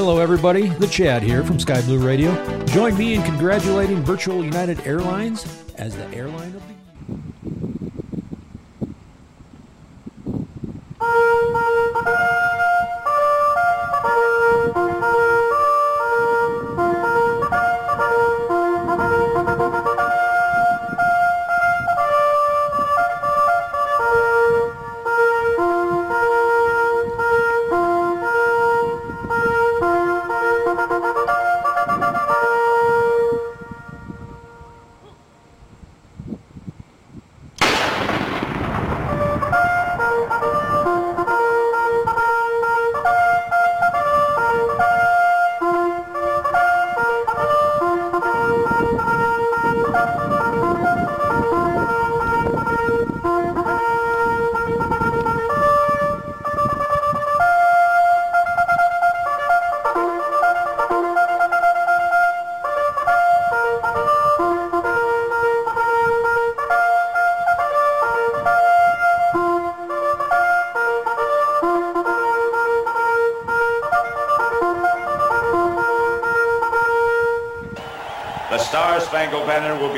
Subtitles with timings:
[0.00, 0.66] Hello, everybody.
[0.66, 2.32] The Chad here from Sky Blue Radio.
[2.64, 5.44] Join me in congratulating Virtual United Airlines
[5.76, 6.80] as the airline of the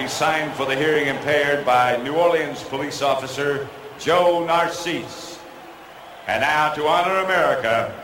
[0.09, 5.39] signed for the hearing impaired by New Orleans police officer Joe Narcisse.
[6.27, 7.95] And now to honor America,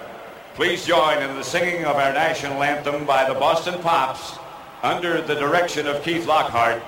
[0.54, 4.38] please join in the singing of our national anthem by the Boston Pops
[4.82, 6.82] under the direction of Keith Lockhart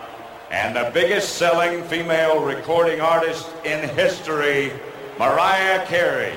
[0.51, 4.73] and the biggest selling female recording artist in history,
[5.19, 6.35] Mariah Carey.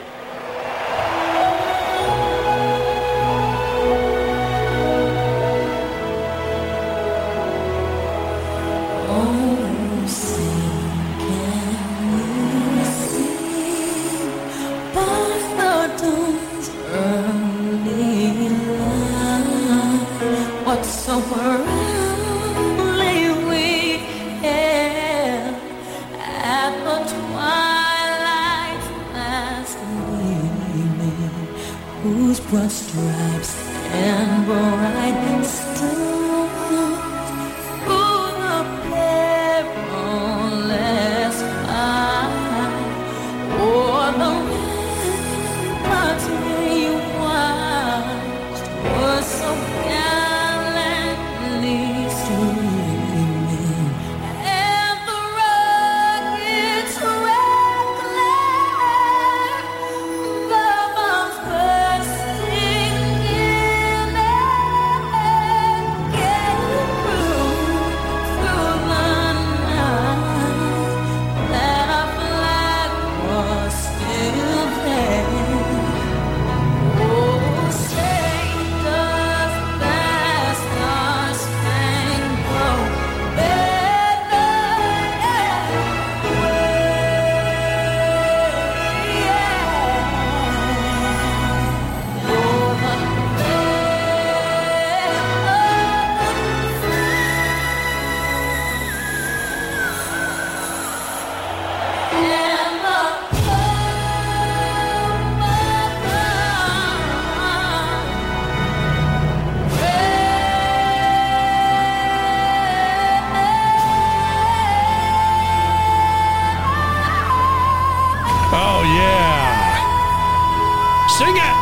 [121.24, 121.58] Sing it!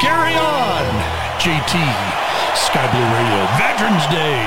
[0.00, 0.84] Carry on!
[1.38, 1.74] JT,
[2.56, 4.40] Sky Blue Radio, Veterans Day!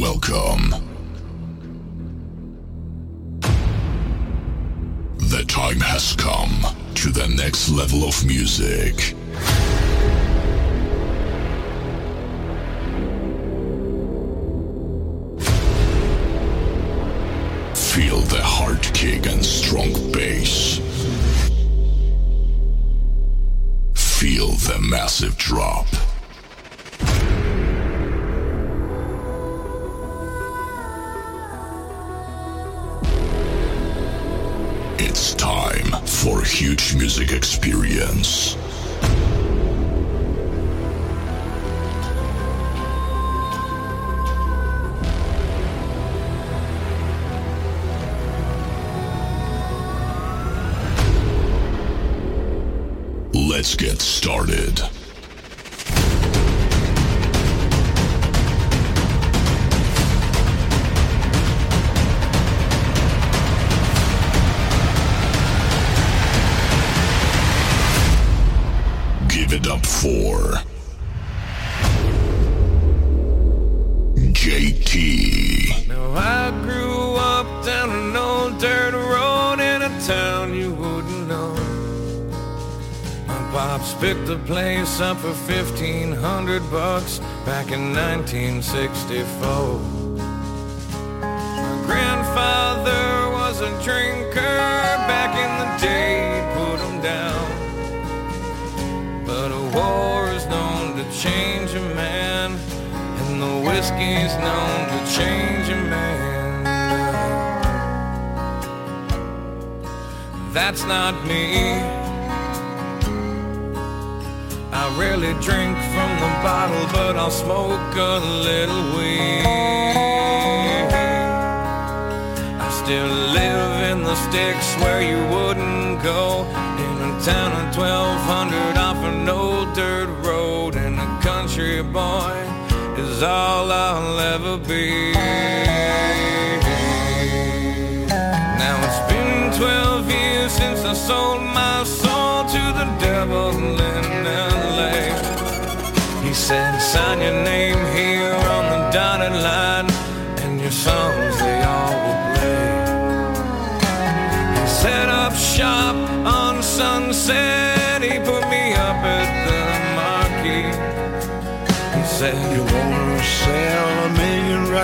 [0.00, 0.64] Welcome.
[5.18, 9.14] The time has come to the next level of music.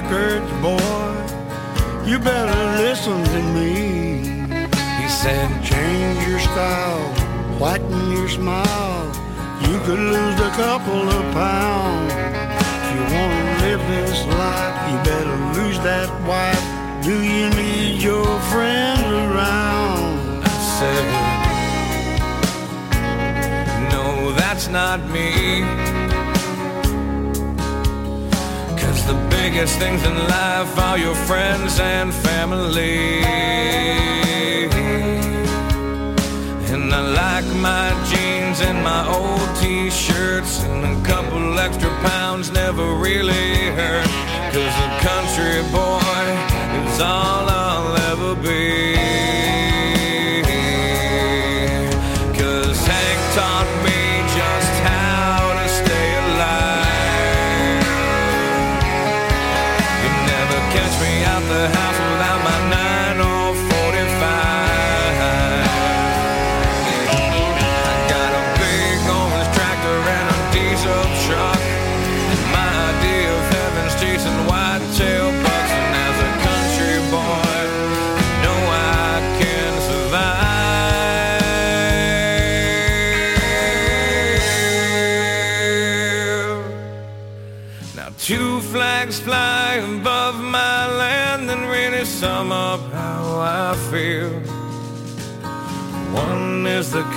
[0.00, 1.12] Records, boy?
[2.08, 3.72] You better listen to me.
[5.00, 7.08] he said, Change your style,
[7.58, 9.06] whiten your smile.
[9.66, 12.12] You could lose a couple of pounds.
[12.14, 16.64] If you wanna live this life, you better lose that wife.
[17.02, 20.44] Do you need your friends around?
[20.44, 21.06] I said,
[23.92, 25.87] No, that's not me.
[29.42, 33.22] Biggest things in life are your friends and family.
[36.72, 42.86] And I like my jeans and my old t-shirts and a couple extra pounds never
[42.94, 44.07] really hurt.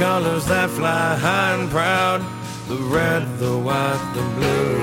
[0.02, 2.22] Colors that fly high and proud,
[2.68, 4.80] the red, the white, the blue.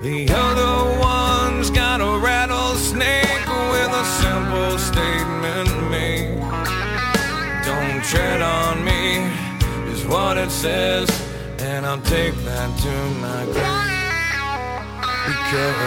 [0.00, 6.38] The other one's got a rattlesnake with a simple statement me.
[7.66, 9.26] Don't tread on me,
[9.92, 11.08] is what it says,
[11.58, 12.94] and I'll take that to
[13.26, 13.90] my grave.
[15.26, 15.80] Because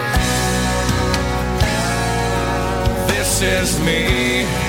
[3.08, 4.65] this is me.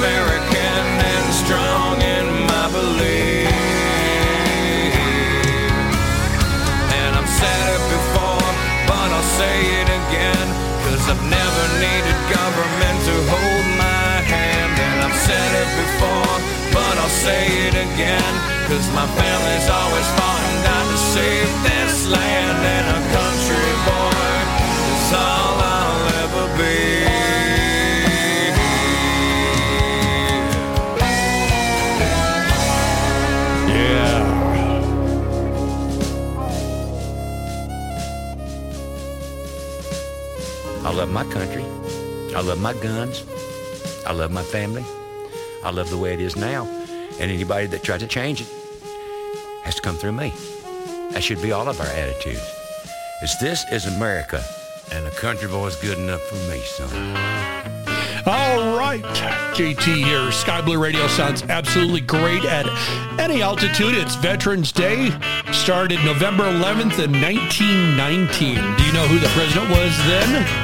[0.00, 3.52] American and strong in my belief.
[6.88, 8.48] And I've said it before,
[8.88, 10.46] but I'll say it again.
[10.88, 14.72] Cause I've never needed government to hold my hand.
[14.72, 16.32] And I've said it before,
[16.72, 18.32] but I'll say it again.
[18.72, 22.56] Cause my family's always fought and died to save this land.
[22.56, 23.99] And a country boy
[41.00, 41.64] love my country.
[42.36, 43.24] I love my guns.
[44.06, 44.84] I love my family.
[45.64, 46.66] I love the way it is now.
[47.18, 48.48] And anybody that tries to change it
[49.62, 50.34] has to come through me.
[51.12, 52.46] That should be all of our attitudes.
[53.22, 54.44] Is this is America,
[54.92, 56.92] and a country boy's good enough for me, son.
[58.26, 59.02] All right,
[59.54, 60.30] JT here.
[60.30, 62.66] Sky Blue Radio sounds absolutely great at
[63.18, 63.94] any altitude.
[63.94, 65.10] It's Veterans Day.
[65.50, 68.76] Started November 11th in 1919.
[68.76, 70.59] Do you know who the president was then?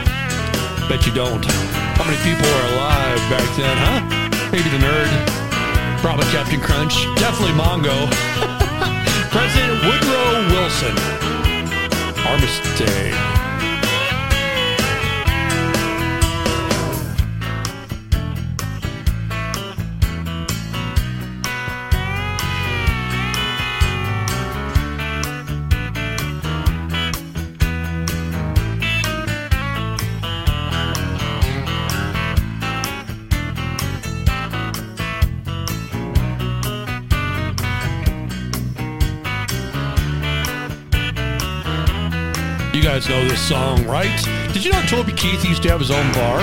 [0.89, 1.45] Bet you don't.
[1.45, 4.51] How many people were alive back then, huh?
[4.53, 5.11] Maybe the nerd.
[6.01, 6.95] Probably Captain Crunch.
[7.17, 8.07] Definitely Mongo.
[9.33, 10.95] President Woodrow Wilson.
[12.23, 13.36] Armistead.
[42.97, 44.25] Guys know this song, right?
[44.55, 46.41] Did you know Toby Keith used to have his own bar?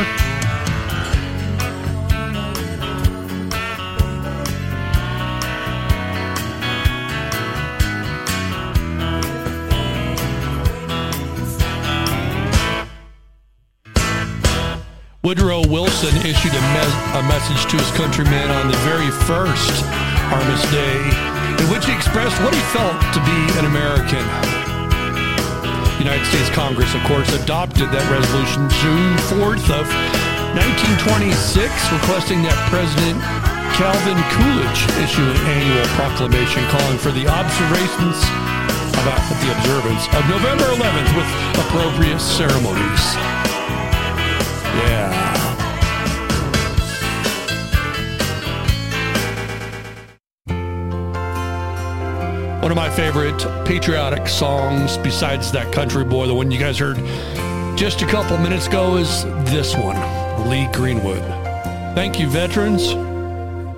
[15.24, 16.58] Woodrow Wilson issued a,
[17.18, 19.84] a, message to his countrymen on the very first
[20.32, 21.00] Armistice Day,
[21.64, 24.53] in which he expressed what he felt to be an American.
[26.04, 29.88] United States Congress, of course, adopted that resolution June 4th of
[30.52, 31.32] 1926,
[31.96, 33.24] requesting that President
[33.80, 38.20] Calvin Coolidge issue an annual proclamation calling for the observations
[39.00, 41.30] about the observance of November 11th with
[41.64, 43.04] appropriate ceremonies.
[44.84, 45.53] Yeah.
[52.64, 56.96] One of my favorite patriotic songs, besides that country boy, the one you guys heard
[57.78, 59.98] just a couple minutes ago, is this one,
[60.48, 61.22] Lee Greenwood.
[61.94, 62.92] Thank you, veterans.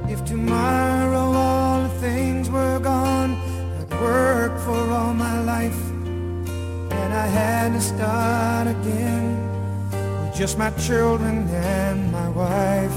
[0.08, 3.32] If tomorrow all the things were gone,
[3.80, 10.70] I'd work for all my life, and I had to start again with just my
[10.70, 12.94] children and my wife.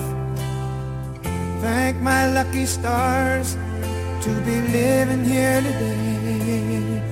[1.62, 3.56] Thank my lucky stars
[4.28, 7.02] to be living here today.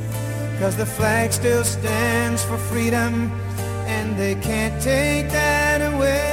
[0.58, 3.30] Cause the flag still stands for freedom
[3.86, 6.26] and they can't take that away.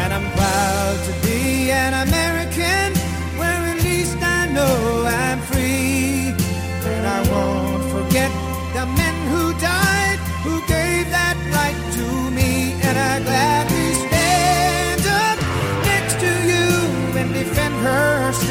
[0.00, 2.21] And I'm proud to be an American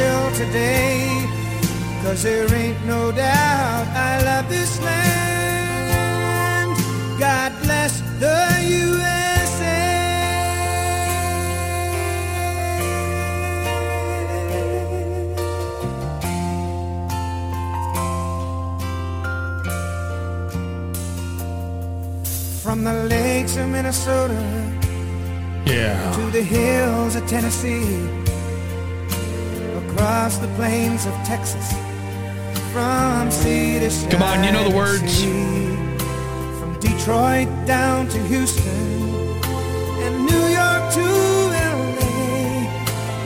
[0.01, 0.97] still today.
[2.03, 6.69] Cause there ain't no doubt I love this land.
[7.19, 8.41] God bless the
[8.81, 9.81] USA.
[22.63, 24.41] From the lakes of Minnesota
[25.65, 26.11] Yeah.
[26.17, 28.07] to the hills of Tennessee,
[30.01, 31.73] across the plains of Texas,
[32.73, 35.03] from sea to Come on, you know the words.
[35.03, 35.75] sea.
[36.59, 38.63] From Detroit down to Houston
[40.03, 41.05] and New York to
[41.77, 42.65] LA.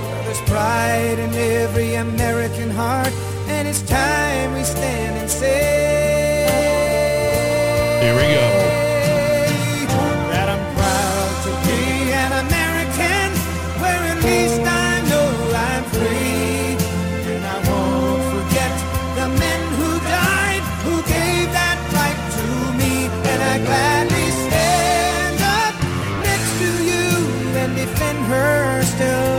[0.02, 3.14] Well, there's pride in every American heart,
[3.48, 6.50] and it's time we stand and say.
[8.02, 8.65] Here we go.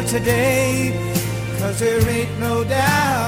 [0.06, 0.92] Today.
[1.58, 3.25] Cause there ain't no doubt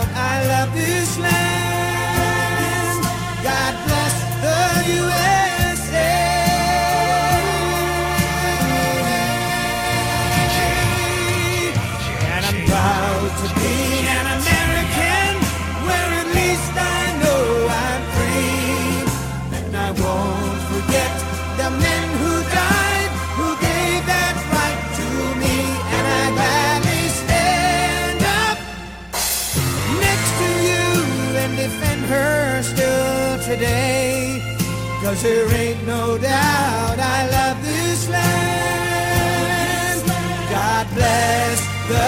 [35.09, 40.03] Cause there ain't no doubt I love this land.
[40.51, 42.05] God bless the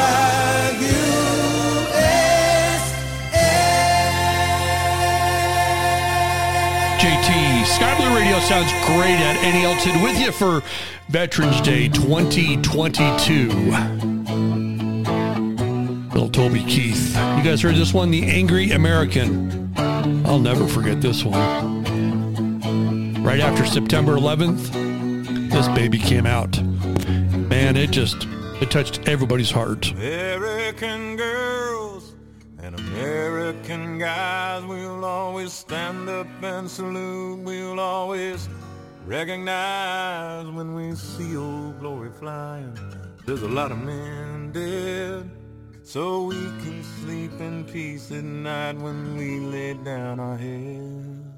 [0.84, 1.16] USA.
[6.98, 10.62] JT, Sky Blue Radio sounds great at any altitude with you for
[11.08, 13.48] Veterans Day 2022.
[16.12, 17.16] Little Toby Keith.
[17.16, 19.72] You guys heard this one, The Angry American.
[20.26, 21.79] I'll never forget this one.
[23.30, 26.60] Right after September 11th, this baby came out.
[27.48, 28.26] Man, it just
[28.60, 29.92] it touched everybody's heart.
[29.92, 32.14] American girls
[32.58, 37.38] and American guys, we'll always stand up and salute.
[37.44, 38.48] We'll always
[39.06, 42.76] recognize when we see old glory flying.
[43.26, 45.30] There's a lot of men dead,
[45.84, 46.34] so we
[46.64, 51.29] can sleep in peace at night when we lay down our head.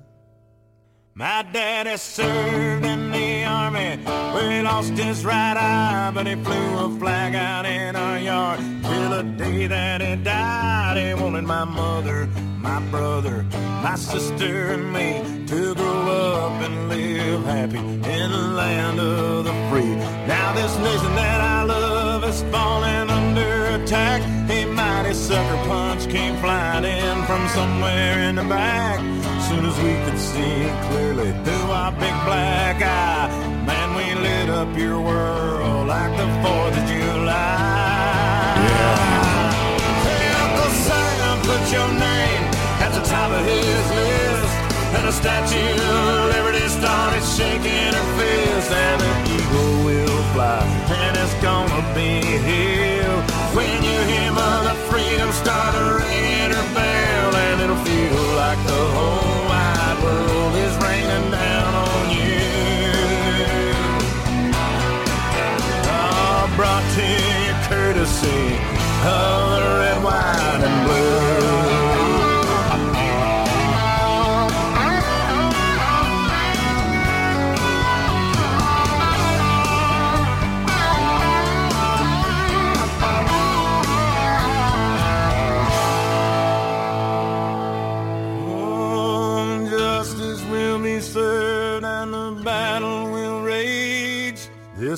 [1.14, 3.98] My daddy served in the army
[4.32, 8.58] where he lost his right eye, but he flew a flag out in our yard
[8.82, 10.96] till the day that he died.
[10.96, 12.26] He wanted my mother,
[12.56, 13.44] my brother,
[13.82, 19.52] my sister, and me to grow up and live happy in the land of the
[19.68, 19.94] free.
[20.26, 24.22] Now this nation that I love is falling under attack.
[24.50, 29.22] A mighty sucker punch came flying in from somewhere in the back.
[29.52, 33.28] Soon as we could see it clearly through our big black eye,
[33.66, 38.56] man, we lit up your world like the 4th of July.
[40.08, 42.42] Hey, Uncle Sam, put your name
[42.80, 44.56] at the top of his list.
[44.96, 48.72] And the Statue of Liberty started shaking her fist.
[48.72, 50.64] And the eagle will fly,
[50.96, 53.16] and it's gonna be here.
[53.52, 59.21] When you hear Mother Freedom start ringing her bell, and it'll feel like the whole
[68.02, 69.51] you courtesy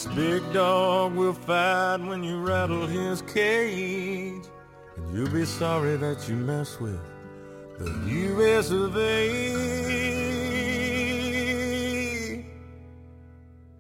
[0.05, 4.45] This big dog will fight when you rattle his cage.
[4.97, 7.01] And you'll be sorry that you mess with
[7.79, 8.71] the U.S.
[8.71, 9.25] of A.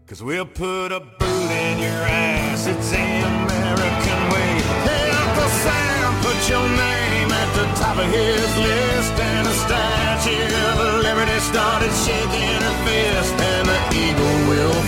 [0.06, 4.62] Cause we'll put a boot in your ass, it's the American way.
[4.88, 9.12] Hey, Uncle Sam, put your name at the top of his list.
[9.12, 13.34] And the Statue of Liberty started shaking her fist.
[13.34, 14.33] And the eagle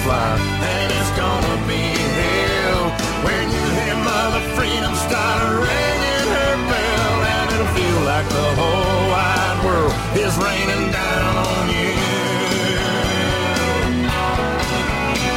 [0.04, 1.82] fly, and it's gonna be
[2.18, 2.90] hell.
[3.26, 9.02] When you hear Mother Freedom start ringing her bell, and it'll feel like the whole
[9.12, 11.92] wide world is raining down on you.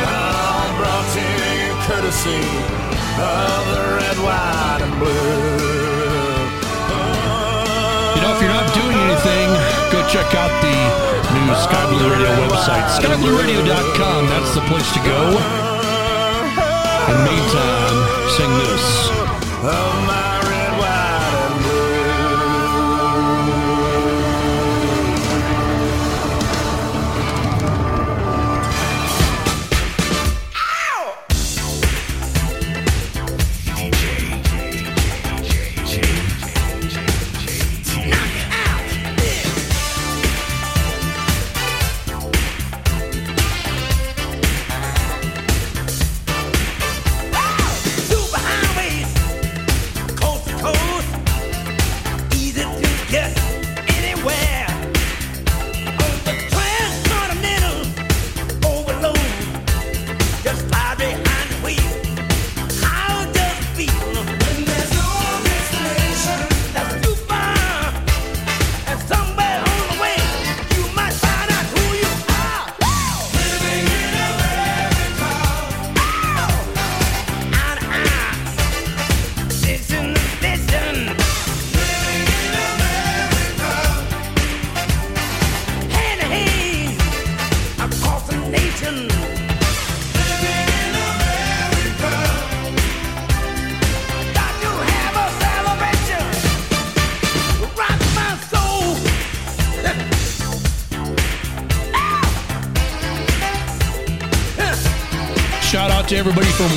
[0.07, 2.43] All brought to you courtesy
[3.19, 5.69] of the red, white, and blue.
[8.15, 9.47] You know, if you're not doing anything,
[9.91, 10.68] go check out the
[11.49, 12.85] new Sky Blue Radio website.
[12.99, 15.19] SkyBlueRadio.com, that's the place to go.
[17.09, 17.97] In the meantime,
[18.37, 20.38] sing this.
[53.11, 53.48] Easy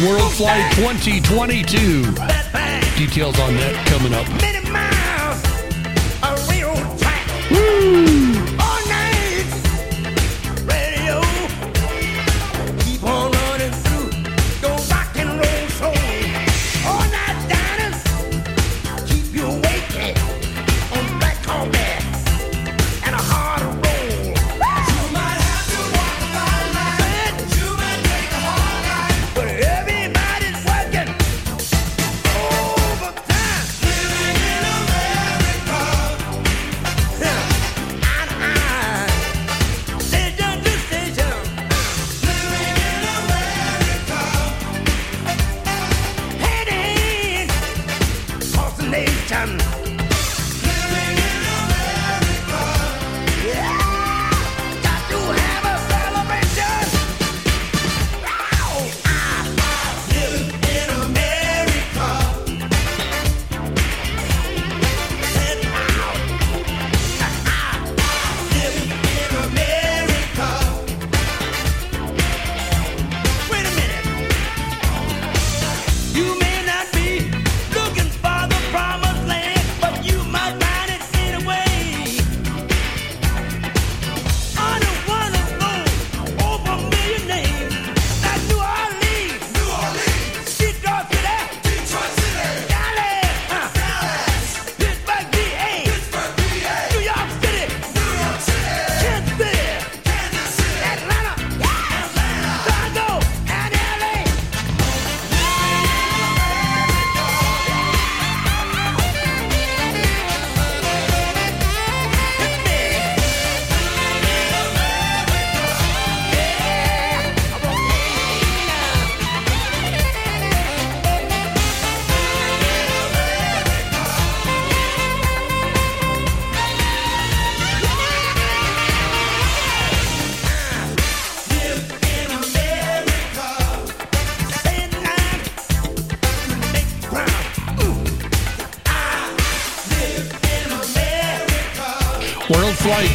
[0.03, 2.03] World Flight 2022.
[2.97, 4.82] Details on that coming up.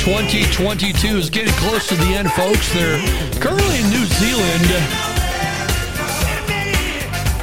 [0.07, 2.71] 2022 is getting close to the end, folks.
[2.71, 2.95] They're
[3.43, 4.63] currently in New Zealand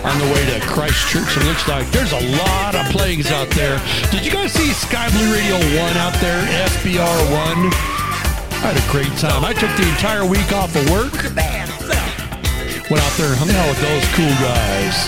[0.01, 1.37] on the way to Christchurch.
[1.37, 3.79] It looks like there's a lot of plagues out there.
[4.11, 7.69] Did you guys see Sky Blue Radio 1 out there, SBR 1?
[7.69, 9.45] I had a great time.
[9.45, 11.13] I took the entire week off of work.
[11.13, 15.05] Went out there and hung out with those cool guys.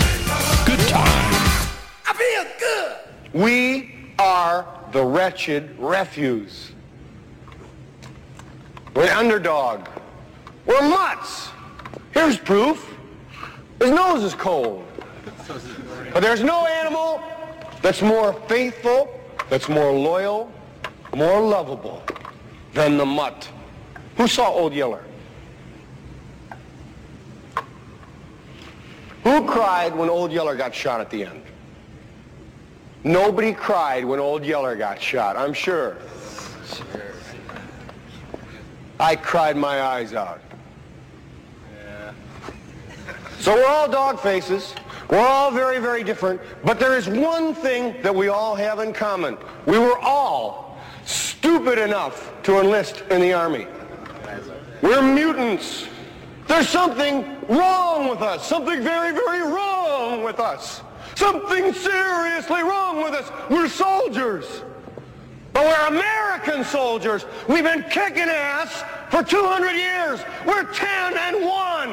[0.63, 1.33] Good time.
[2.05, 2.97] I feel good.
[3.33, 6.73] We are the wretched refuse.
[8.97, 9.87] We're underdog.
[10.65, 11.49] We're mutts.
[12.15, 12.91] Here's proof.
[13.79, 14.87] His nose is cold.
[16.11, 17.21] But there's no animal
[17.83, 19.07] that's more faithful,
[19.51, 20.51] that's more loyal,
[21.15, 22.01] more lovable
[22.73, 23.47] than the mutt.
[24.15, 25.03] Who saw Old Yeller?
[29.23, 31.43] Who cried when Old Yeller got shot at the end?
[33.03, 35.97] Nobody cried when Old Yeller got shot, I'm sure.
[38.99, 40.41] I cried my eyes out.
[43.39, 44.73] So we're all dog faces.
[45.09, 46.41] We're all very, very different.
[46.65, 49.37] But there is one thing that we all have in common.
[49.65, 53.67] We were all stupid enough to enlist in the army.
[54.81, 55.87] We're mutants.
[56.47, 58.45] There's something wrong with us.
[58.47, 60.81] Something very, very wrong with us.
[61.15, 63.31] Something seriously wrong with us.
[63.49, 64.63] We're soldiers.
[65.57, 67.25] But we're American soldiers.
[67.49, 70.19] We've been kicking ass for 200 years.
[70.45, 71.89] We're 10 and 1.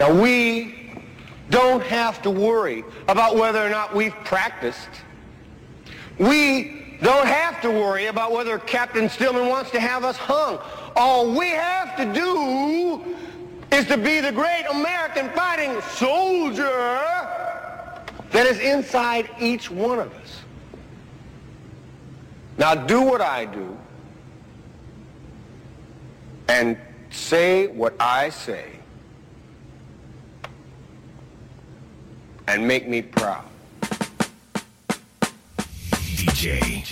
[0.00, 1.02] Now we
[1.50, 4.88] don't have to worry about whether or not we've practiced.
[6.18, 10.58] We don't have to worry about whether Captain Stillman wants to have us hung.
[10.96, 13.04] All we have to do
[13.70, 16.64] is to be the great American fighting soldier
[18.30, 20.17] that is inside each one of us.
[22.58, 23.78] Now do what I do
[26.48, 26.76] and
[27.08, 28.72] say what I say
[32.48, 33.44] and make me proud.
[36.16, 36.82] DJ,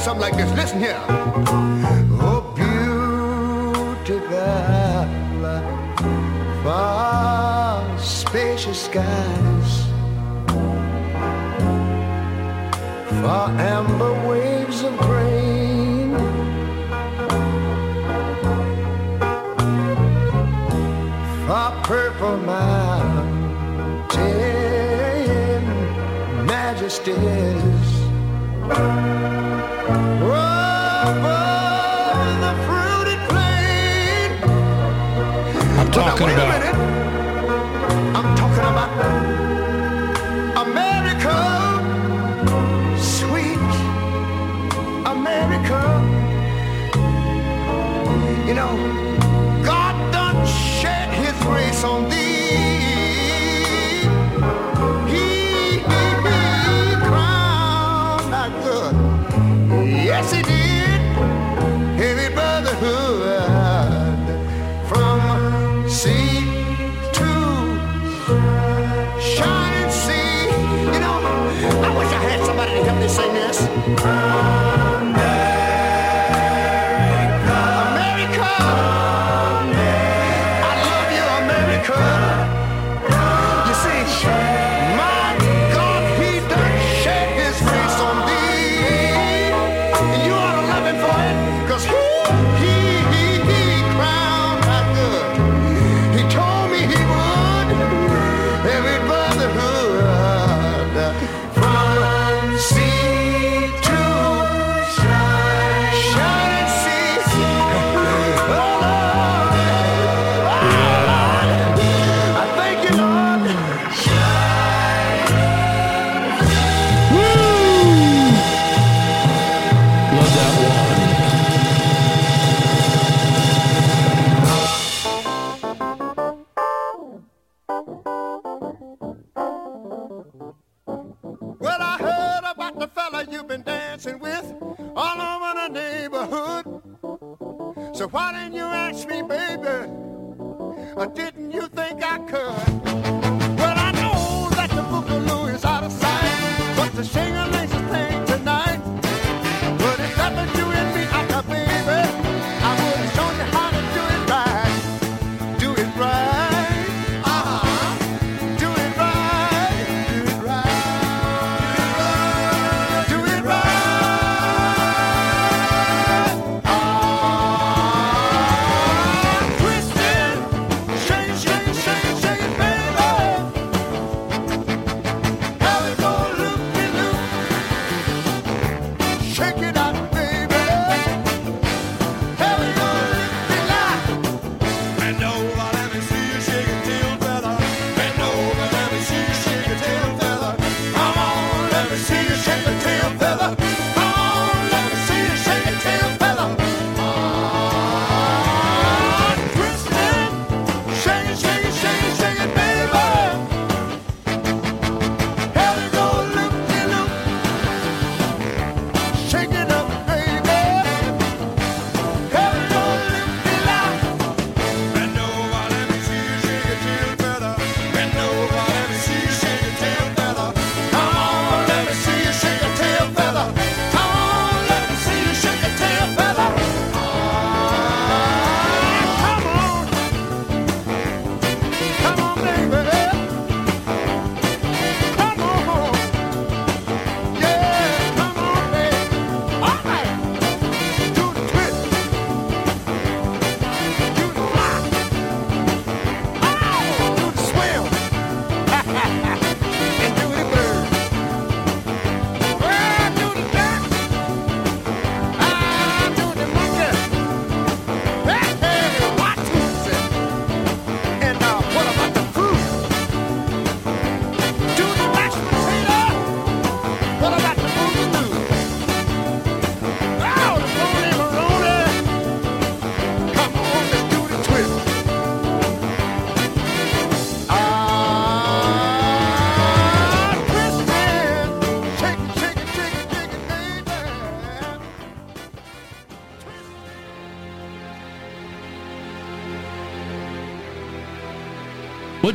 [0.00, 0.50] something like this.
[0.56, 1.00] Listen here.
[2.20, 4.20] Oh, beautiful,
[6.62, 9.88] far spacious skies.
[13.20, 16.16] for amber waves of grain.
[21.46, 23.34] For purple mountain
[26.46, 27.88] majesties.
[35.88, 37.07] I'm talking about.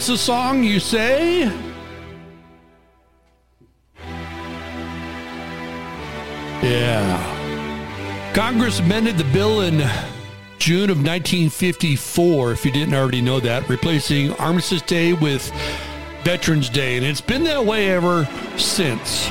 [0.03, 1.43] What's the song you say?
[6.61, 8.33] Yeah.
[8.33, 9.77] Congress amended the bill in
[10.59, 15.49] June of 1954, if you didn't already know that, replacing Armistice Day with
[16.25, 16.97] Veterans Day.
[16.97, 18.25] And it's been that way ever
[18.57, 19.29] since.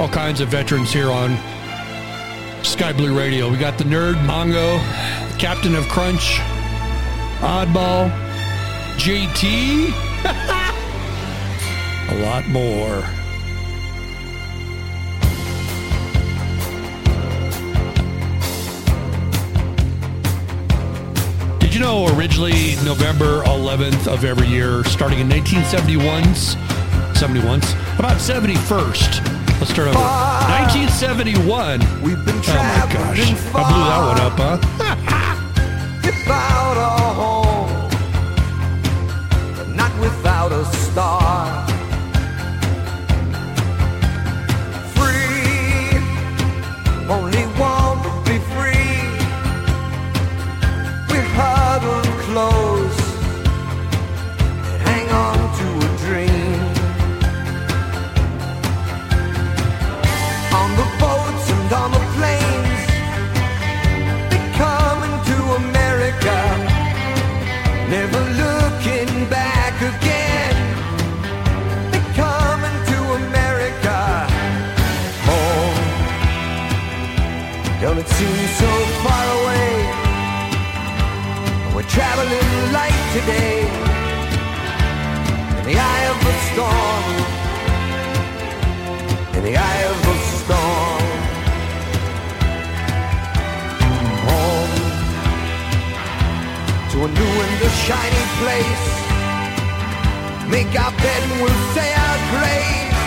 [0.00, 1.36] All kinds of veterans here on
[2.64, 3.48] Sky Blue Radio.
[3.48, 4.80] We got the nerd, Mongo,
[5.38, 6.40] Captain of Crunch,
[7.40, 8.10] Oddball,
[8.96, 9.92] JT,
[12.10, 13.04] a lot more.
[21.60, 26.56] Did you know originally November 11th of every year, starting in 1971's,
[27.14, 29.98] 71's, about 71st, Let's start over.
[29.98, 31.80] 1971.
[32.00, 33.18] We've been Oh my gosh.
[33.18, 34.97] I blew that one up, huh?
[40.98, 41.77] die.
[83.20, 83.58] today
[85.58, 87.04] in the eye of the storm.
[89.36, 91.04] In the eye of the storm.
[94.28, 94.74] Home
[96.92, 98.86] to a new and a shiny place.
[100.54, 102.98] Make our bed and we'll say our grace.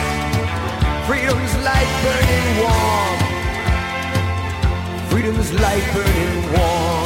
[1.07, 3.17] Freedom's light burning warm.
[5.09, 7.00] Freedom's light burning warm.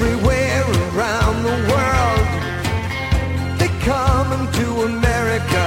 [0.00, 0.62] everywhere
[0.94, 2.26] around the world.
[3.58, 5.66] They come into America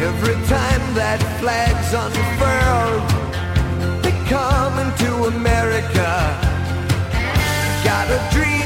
[0.00, 3.04] every time that flag's unfurled.
[4.02, 6.10] They come into America.
[7.84, 8.59] Got a dream.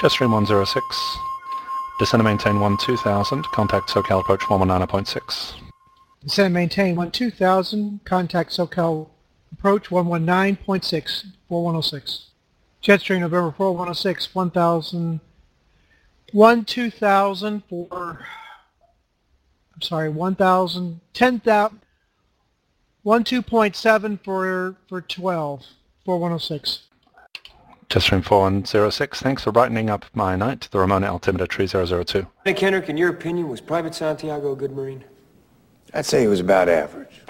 [0.00, 1.18] Jetstream 106.
[1.98, 3.44] Descend and maintain 1 2000.
[3.52, 5.60] Contact SoCal approach 119.6.
[6.22, 8.00] Descend and maintain 1 2000.
[8.06, 9.10] Contact SoCal
[9.52, 12.30] approach 119.6 4106.
[12.82, 15.20] Jetstream November 4 106 1000
[16.32, 18.26] 1 2000 for
[19.74, 21.80] I'm sorry 1000 10000
[23.02, 25.66] 1 2.7 for for 12
[26.06, 26.89] 4106.
[27.90, 29.20] Jetstream 4106.
[29.20, 30.68] Thanks for brightening up my night.
[30.70, 32.24] The Ramona Altimeter 3002.
[32.44, 35.02] Hey, Kendrick, in your opinion, was Private Santiago a good Marine?
[35.92, 37.22] I'd say he was about average.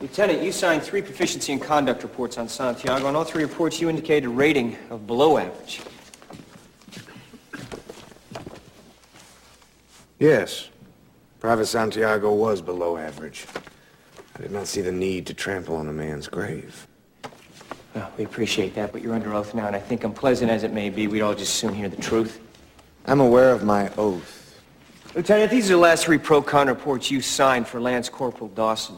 [0.00, 3.06] Lieutenant, you signed three proficiency and conduct reports on Santiago.
[3.06, 5.80] On all three reports, you indicated a rating of below average.
[10.18, 10.70] Yes,
[11.38, 13.46] Private Santiago was below average.
[14.36, 16.88] I did not see the need to trample on a man's grave.
[17.94, 20.72] Well, we appreciate that, but you're under oath now, and I think unpleasant as it
[20.72, 22.40] may be, we'd all just soon hear the truth.
[23.04, 24.60] I'm aware of my oath.
[25.14, 28.96] Lieutenant, these are the last three pro-con reports you signed for Lance Corporal Dawson.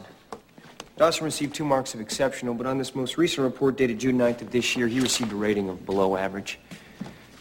[0.95, 4.43] Dawson received two marks of exceptional, but on this most recent report dated June 9th
[4.43, 6.57] of this year, he received a rating of below average.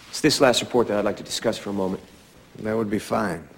[0.08, 2.02] It's this last report that I'd like to discuss for a moment.
[2.60, 3.48] That would be fine.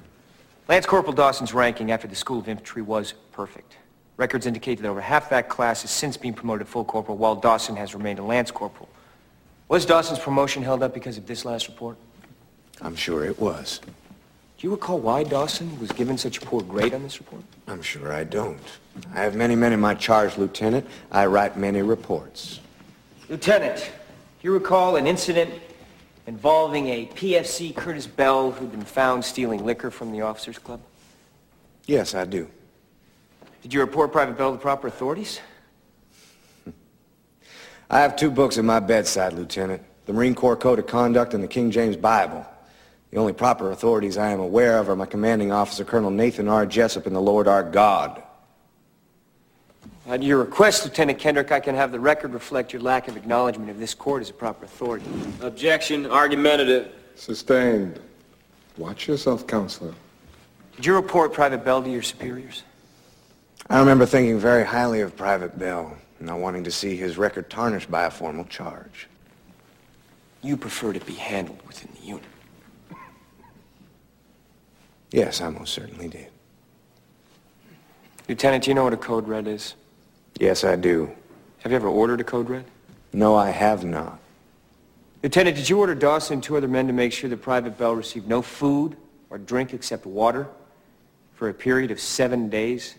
[0.68, 3.78] Lance Corporal Dawson's ranking after the School of Infantry was perfect.
[4.16, 7.34] Records indicate that over half that class has since been promoted to full corporal, while
[7.34, 8.88] Dawson has remained a Lance Corporal.
[9.68, 11.96] Was Dawson's promotion held up because of this last report?
[12.80, 13.80] I'm sure it was.
[14.58, 17.42] Do you recall why Dawson was given such a poor grade on this report?
[17.66, 18.58] I'm sure I don't.
[19.12, 20.86] I have many men in my charge, Lieutenant.
[21.10, 22.60] I write many reports.
[23.28, 25.52] Lieutenant, do you recall an incident
[26.26, 30.80] involving a PFC Curtis Bell who'd been found stealing liquor from the officers' club?
[31.84, 32.48] Yes, I do.
[33.66, 35.40] Did you report Private Bell to the proper authorities?
[37.90, 39.82] I have two books at my bedside, Lieutenant.
[40.04, 42.46] The Marine Corps Code of Conduct and the King James Bible.
[43.10, 46.64] The only proper authorities I am aware of are my commanding officer, Colonel Nathan R.
[46.64, 48.22] Jessup, and the Lord our God.
[50.06, 53.68] At your request, Lieutenant Kendrick, I can have the record reflect your lack of acknowledgement
[53.68, 55.06] of this court as a proper authority.
[55.40, 56.06] Objection.
[56.06, 56.92] Argumentative.
[57.16, 57.98] Sustained.
[58.78, 59.92] Watch yourself, counselor.
[60.76, 62.62] Did you report Private Bell to your superiors?
[63.68, 67.90] I remember thinking very highly of Private Bell, not wanting to see his record tarnished
[67.90, 69.08] by a formal charge.
[70.42, 72.24] You prefer to be handled within the unit.
[75.10, 76.28] Yes, I most certainly did.
[78.28, 79.74] Lieutenant, do you know what a code red is?
[80.38, 81.10] Yes, I do.
[81.60, 82.64] Have you ever ordered a code red?
[83.12, 84.20] No, I have not.
[85.22, 87.94] Lieutenant, did you order Dawson and two other men to make sure that Private Bell
[87.94, 88.96] received no food
[89.30, 90.46] or drink except water
[91.34, 92.94] for a period of seven days?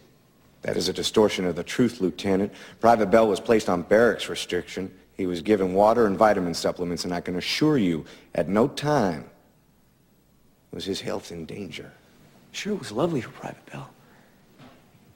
[0.63, 2.51] That is a distortion of the truth, Lieutenant.
[2.79, 4.91] Private Bell was placed on barracks restriction.
[5.15, 8.05] He was given water and vitamin supplements, and I can assure you,
[8.35, 9.29] at no time
[10.71, 11.91] was his health in danger.
[12.51, 13.89] Sure, it was lovely for Private Bell.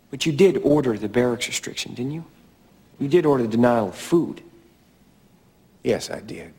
[0.09, 2.25] But you did order the barracks restriction, didn't you?
[2.99, 4.41] You did order the denial of food.
[5.83, 6.53] Yes, I did.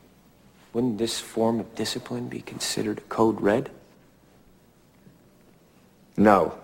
[0.73, 3.71] Wouldn't this form of discipline be considered a code red?
[6.17, 6.59] No.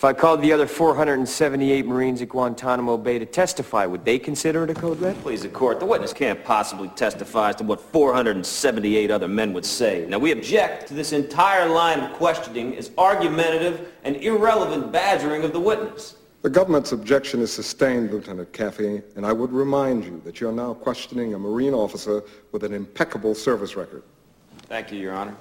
[0.00, 4.64] If I called the other 478 Marines at Guantanamo Bay to testify, would they consider
[4.64, 5.14] it a code red?
[5.20, 9.66] Please, the court, the witness can't possibly testify as to what 478 other men would
[9.66, 10.06] say.
[10.08, 15.52] Now, we object to this entire line of questioning as argumentative and irrelevant badgering of
[15.52, 16.16] the witness.
[16.40, 20.72] The government's objection is sustained, Lieutenant Kaffee, and I would remind you that you're now
[20.72, 22.22] questioning a Marine officer
[22.52, 24.02] with an impeccable service record.
[24.62, 25.36] Thank you, Your Honor.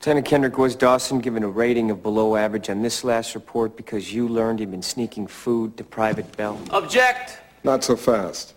[0.00, 4.14] Lieutenant Kendrick, was Dawson given a rating of below average on this last report because
[4.14, 6.58] you learned he'd been sneaking food to Private Bell?
[6.70, 7.36] Object!
[7.64, 8.54] Not so fast.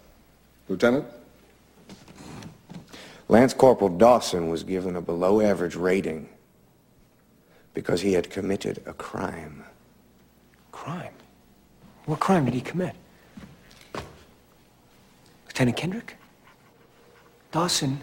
[0.69, 1.05] Lieutenant?
[3.27, 6.29] Lance Corporal Dawson was given a below average rating
[7.73, 9.65] because he had committed a crime.
[10.71, 11.13] Crime?
[12.05, 12.95] What crime did he commit?
[15.47, 16.15] Lieutenant Kendrick?
[17.51, 17.99] Dawson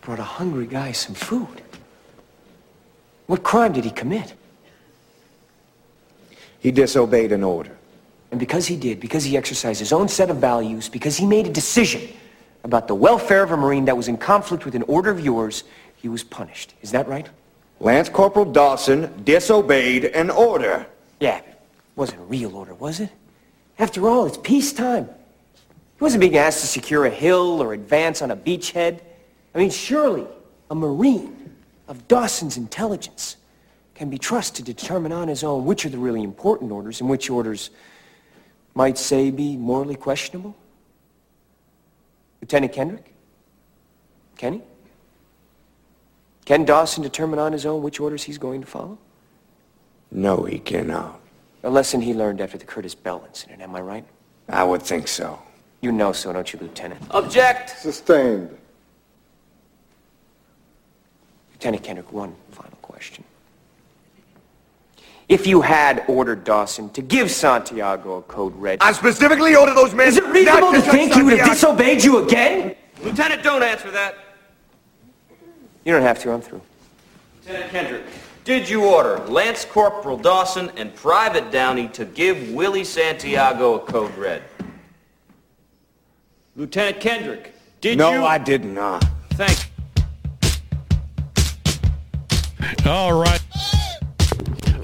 [0.00, 1.62] brought a hungry guy some food.
[3.26, 4.34] What crime did he commit?
[6.60, 7.76] He disobeyed an order.
[8.30, 11.46] And because he did, because he exercised his own set of values, because he made
[11.46, 12.08] a decision
[12.64, 15.64] about the welfare of a Marine that was in conflict with an order of yours,
[15.96, 16.74] he was punished.
[16.82, 17.28] Is that right?
[17.78, 20.86] Lance Corporal Dawson disobeyed an order.
[21.20, 21.58] Yeah, it
[21.94, 23.10] wasn't a real order, was it?
[23.78, 25.04] After all, it's peacetime.
[25.04, 29.00] He wasn't being asked to secure a hill or advance on a beachhead.
[29.54, 30.26] I mean, surely
[30.70, 31.35] a Marine
[31.88, 33.36] of Dawson's intelligence
[33.94, 37.08] can be trusted to determine on his own which are the really important orders and
[37.08, 37.70] which orders
[38.74, 40.54] might say be morally questionable.
[42.42, 43.14] Lieutenant Kendrick?
[44.36, 44.62] Can he?
[46.44, 48.98] Can Dawson determine on his own which orders he's going to follow?
[50.10, 51.20] No, he cannot.
[51.64, 54.04] A lesson he learned after the Curtis Bell incident, am I right?
[54.48, 55.40] I would think so.
[55.80, 57.02] You know so, don't you, Lieutenant?
[57.10, 57.70] Object!
[57.70, 58.56] Sustained.
[61.56, 63.24] Lieutenant Kendrick, one final question.
[65.26, 68.78] If you had ordered Dawson to give Santiago a code red...
[68.82, 71.48] I specifically ordered those men Is it reasonable not to touch think he would have
[71.48, 72.76] disobeyed you again?
[73.02, 74.16] Lieutenant, don't answer that.
[75.86, 76.60] You don't have to, I'm through.
[77.46, 78.04] Lieutenant Kendrick,
[78.44, 84.14] did you order Lance Corporal Dawson and Private Downey to give Willie Santiago a code
[84.18, 84.42] red?
[86.54, 88.18] Lieutenant Kendrick, did no, you...
[88.18, 89.06] No, I did not.
[89.30, 89.70] Thank
[92.86, 93.42] All right.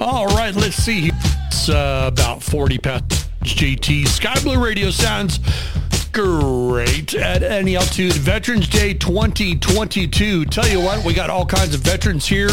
[0.01, 1.13] All right, let's see.
[1.47, 3.05] It's uh, about 40 past
[3.45, 4.09] JT.
[4.09, 5.39] Sky Blue Radio sounds
[6.11, 8.15] great at any altitude.
[8.15, 10.47] Veterans Day 2022.
[10.47, 12.51] Tell you what, we got all kinds of veterans here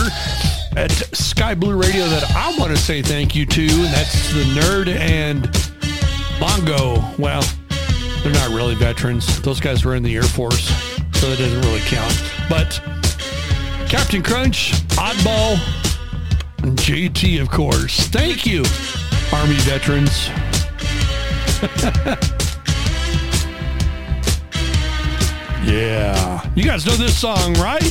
[0.77, 3.61] at Sky Blue Radio that I want to say thank you to.
[3.63, 5.49] And that's the Nerd and
[6.39, 7.03] Bongo.
[7.17, 7.43] Well,
[8.21, 9.41] they're not really veterans.
[9.41, 10.67] Those guys were in the Air Force,
[11.13, 12.23] so that doesn't really count.
[12.47, 12.98] But
[13.89, 15.57] Captain Crunch, Oddball,
[16.59, 18.07] and JT, of course.
[18.09, 18.63] Thank you,
[19.33, 20.29] Army veterans.
[25.67, 26.47] yeah.
[26.55, 27.81] You guys know this song, right?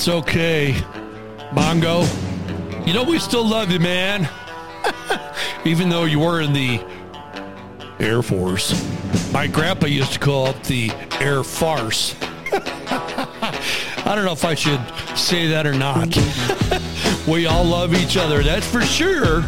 [0.00, 0.82] That's okay.
[1.52, 2.06] Bongo,
[2.86, 4.30] you know we still love you, man.
[5.66, 6.82] Even though you were in the
[7.98, 8.72] Air Force.
[9.30, 10.90] My grandpa used to call it the
[11.20, 12.16] Air Farce.
[12.50, 14.80] I don't know if I should
[15.18, 16.16] say that or not.
[17.28, 19.44] we all love each other, that's for sure.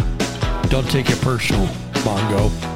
[0.64, 1.66] Don't take it personal,
[2.04, 2.71] Bongo.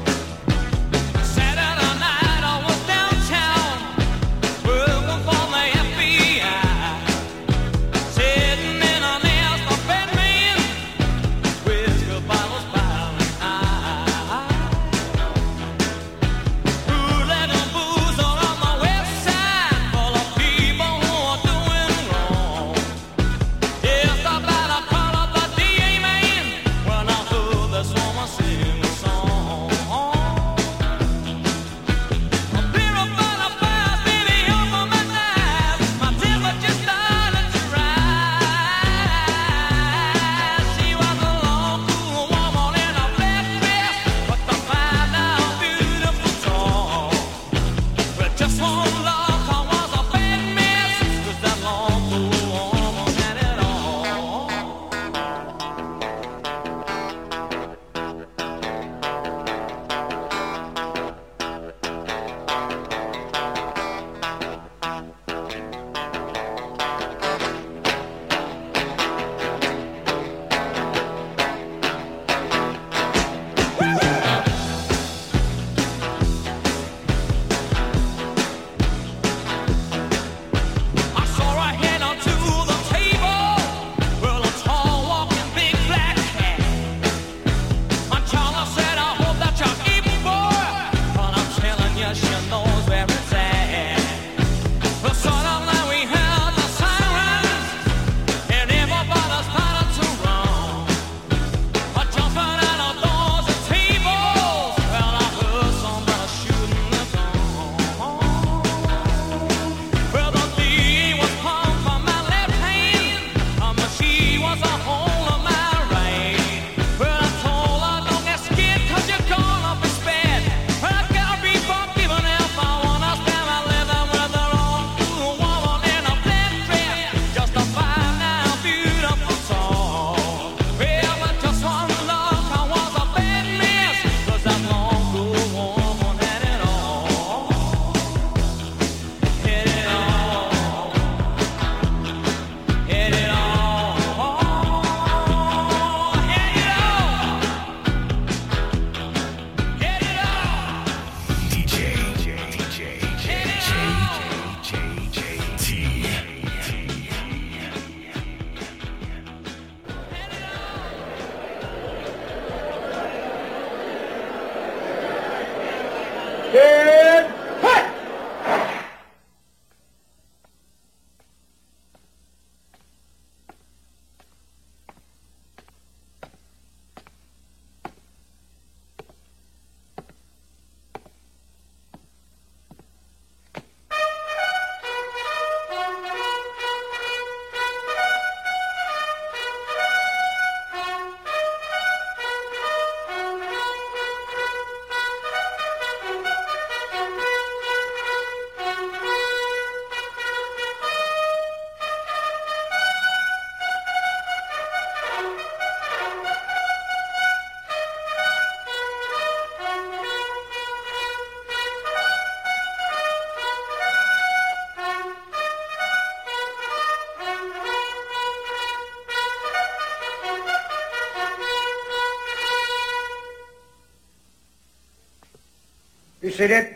[226.37, 226.74] Seated.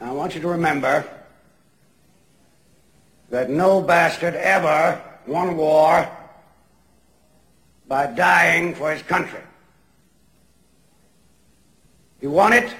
[0.00, 1.04] I want you to remember
[3.30, 6.08] that no bastard ever won war
[7.86, 9.40] by dying for his country.
[12.20, 12.74] He won it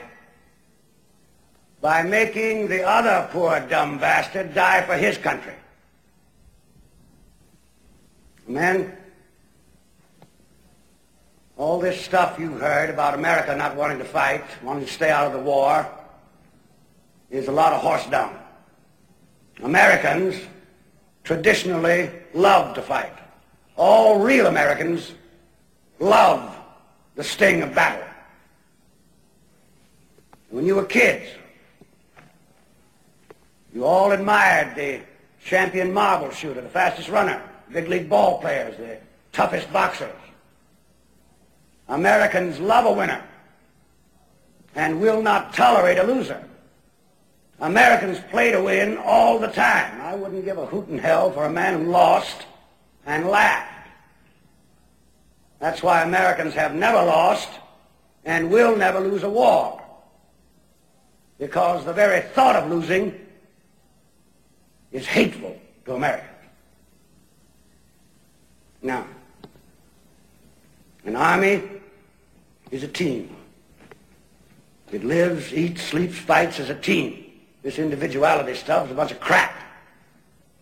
[1.81, 5.55] by making the other poor dumb bastard die for his country.
[8.49, 8.93] Men,
[11.57, 15.27] all this stuff you've heard about America not wanting to fight, wanting to stay out
[15.27, 15.89] of the war,
[17.31, 18.37] is a lot of horse dung.
[19.63, 20.37] Americans
[21.25, 23.13] traditionally love to fight.
[23.77, 25.13] All real Americans
[25.99, 26.57] love
[27.17, 28.07] the sting of battle.
[30.51, 31.27] When you were kids,
[33.73, 35.01] you all admired the
[35.45, 37.43] champion marble shooter, the fastest runner,
[37.73, 38.99] big league ball players, the
[39.33, 40.13] toughest boxers.
[41.89, 43.23] Americans love a winner
[44.75, 46.43] and will not tolerate a loser.
[47.61, 50.01] Americans play to win all the time.
[50.01, 52.47] I wouldn't give a hoot in hell for a man who lost
[53.07, 53.89] and laughed.
[55.61, 57.49] That's why Americans have never lost
[58.25, 59.81] and will never lose a war.
[61.39, 63.19] Because the very thought of losing
[64.93, 66.31] is hateful to Americans.
[68.83, 69.07] Now,
[71.05, 71.63] an army
[72.71, 73.35] is a team.
[74.93, 77.25] It lives, eats, sleeps, fights as a team.
[77.63, 79.55] This individuality stuff is a bunch of crap.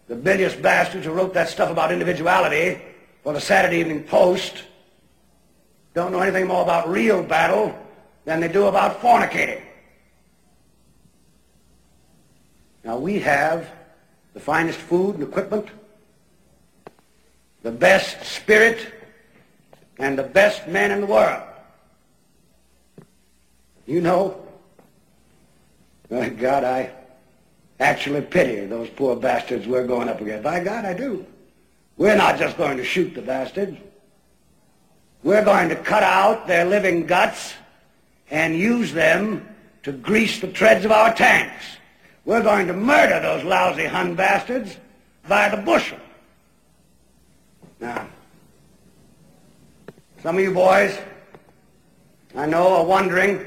[0.08, 2.80] The bilious bastards who wrote that stuff about individuality
[3.22, 4.64] for the Saturday Evening Post
[5.94, 7.76] don't know anything more about real battle
[8.24, 9.62] than they do about fornicating.
[12.84, 13.70] Now we have
[14.34, 15.68] the finest food and equipment,
[17.62, 18.92] the best spirit,
[20.02, 21.44] and the best men in the world.
[23.86, 24.44] You know,
[26.10, 26.90] by God, I
[27.78, 30.42] actually pity those poor bastards we're going up against.
[30.42, 31.24] By God, I do.
[31.96, 33.78] We're not just going to shoot the bastards.
[35.22, 37.54] We're going to cut out their living guts
[38.28, 39.48] and use them
[39.84, 41.64] to grease the treads of our tanks.
[42.24, 44.76] We're going to murder those lousy Hun bastards
[45.28, 45.98] by the bushel.
[47.78, 48.08] Now,
[50.22, 50.96] some of you boys,
[52.36, 53.44] I know, are wondering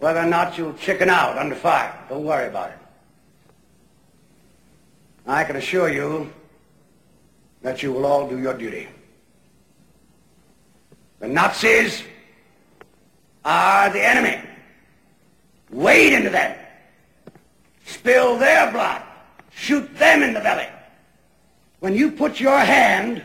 [0.00, 1.96] whether or not you'll chicken out under fire.
[2.08, 2.78] Don't worry about it.
[5.24, 6.32] I can assure you
[7.62, 8.88] that you will all do your duty.
[11.20, 12.02] The Nazis
[13.44, 14.42] are the enemy.
[15.70, 16.58] Wade into them.
[17.84, 19.02] Spill their blood.
[19.54, 20.68] Shoot them in the belly.
[21.78, 23.22] When you put your hand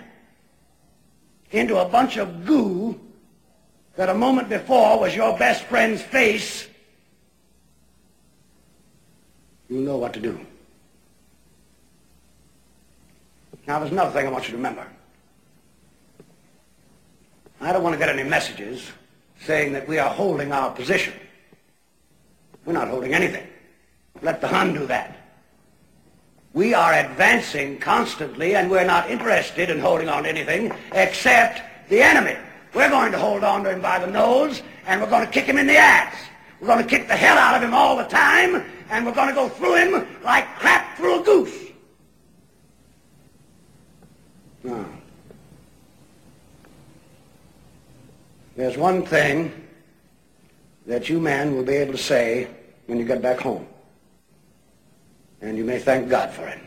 [1.51, 2.99] into a bunch of goo
[3.95, 6.67] that a moment before was your best friend's face,
[9.69, 10.39] you'll know what to do.
[13.67, 14.87] Now, there's another thing I want you to remember.
[17.59, 18.89] I don't want to get any messages
[19.45, 21.13] saying that we are holding our position.
[22.65, 23.47] We're not holding anything.
[24.21, 25.20] Let the Hun do that.
[26.53, 32.01] We are advancing constantly, and we're not interested in holding on to anything except the
[32.01, 32.35] enemy.
[32.73, 35.45] We're going to hold on to him by the nose, and we're going to kick
[35.45, 36.15] him in the ass.
[36.59, 39.29] We're going to kick the hell out of him all the time, and we're going
[39.29, 41.57] to go through him like crap through a goose.
[44.63, 44.85] Now,
[48.57, 49.67] there's one thing
[50.85, 52.47] that you men will be able to say
[52.87, 53.65] when you get back home.
[55.41, 56.59] And you may thank God for it.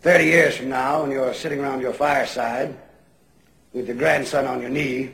[0.00, 2.76] Thirty years from now, when you're sitting around your fireside
[3.72, 5.10] with your grandson on your knee,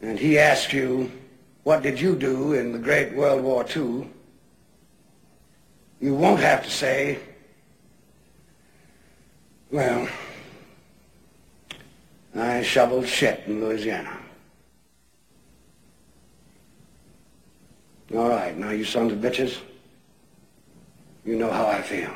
[0.00, 1.10] and he asks you,
[1.62, 4.06] what did you do in the Great World War II?
[6.00, 7.18] You won't have to say,
[9.70, 10.06] well,
[12.36, 14.18] I shoveled shit in Louisiana.
[18.14, 19.58] All right, now you sons of bitches,
[21.24, 22.14] you know how I feel.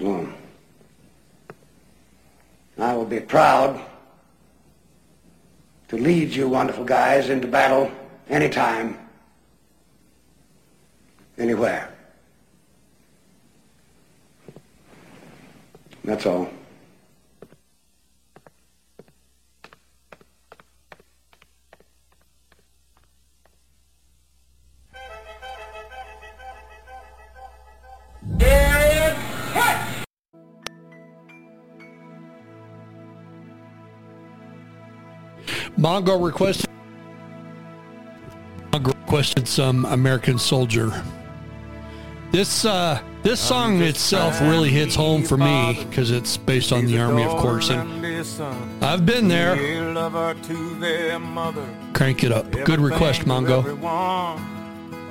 [0.00, 0.28] Well,
[2.76, 3.80] I will be proud
[5.88, 7.88] to lead you wonderful guys into battle
[8.28, 8.98] anytime,
[11.36, 11.94] anywhere.
[16.02, 16.50] That's all.
[35.78, 36.68] Mongo requested
[38.72, 41.04] Mongo requested some American Soldier.
[42.32, 46.98] This uh, this song itself really hits home for me because it's based on the
[46.98, 48.04] army, of course, and
[48.84, 49.54] I've been there.
[51.94, 52.50] Crank it up.
[52.50, 53.64] Good request, Mongo.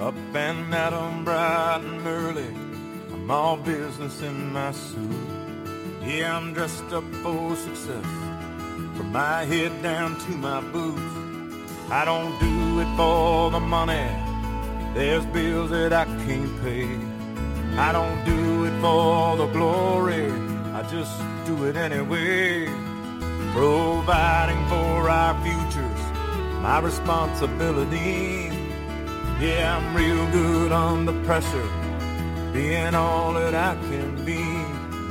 [0.01, 2.66] Up and bright and early.
[3.27, 5.11] I'm all business in my suit.
[6.01, 8.05] Yeah, I'm dressed up for success.
[8.95, 11.01] From my head down to my boots.
[11.91, 14.07] I don't do it for the money.
[14.93, 16.87] There's bills that I can't pay.
[17.77, 20.31] I don't do it for the glory.
[20.71, 21.11] I just
[21.45, 22.67] do it anyway.
[23.51, 26.01] Providing for our futures,
[26.61, 28.51] my responsibility.
[29.41, 31.69] Yeah, I'm real good under pressure,
[32.57, 34.41] being all that I can be.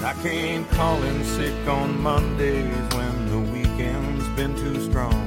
[0.05, 5.22] I can't call in sick on Mondays when the weekend's been too strong.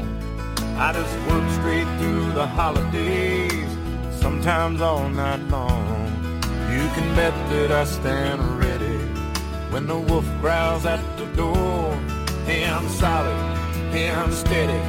[0.85, 3.69] I just work straight through the holidays,
[4.19, 6.07] sometimes all night long.
[6.75, 8.99] You can bet that I stand ready
[9.71, 11.95] when the wolf growls at the door.
[12.45, 13.39] Hey, I'm solid,
[13.93, 14.81] hey, I'm steady,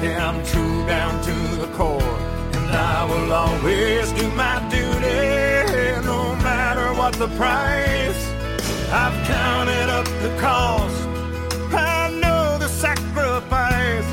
[0.00, 2.16] hey, I'm true down to the core.
[2.56, 5.49] And I will always do my duty,
[7.00, 8.22] what the price.
[8.92, 11.00] I've counted up the cost,
[11.72, 14.08] I know the sacrifice.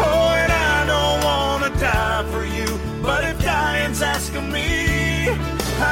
[0.00, 2.68] Oh, and I don't wanna die for you,
[3.02, 5.28] but if dying's asking me,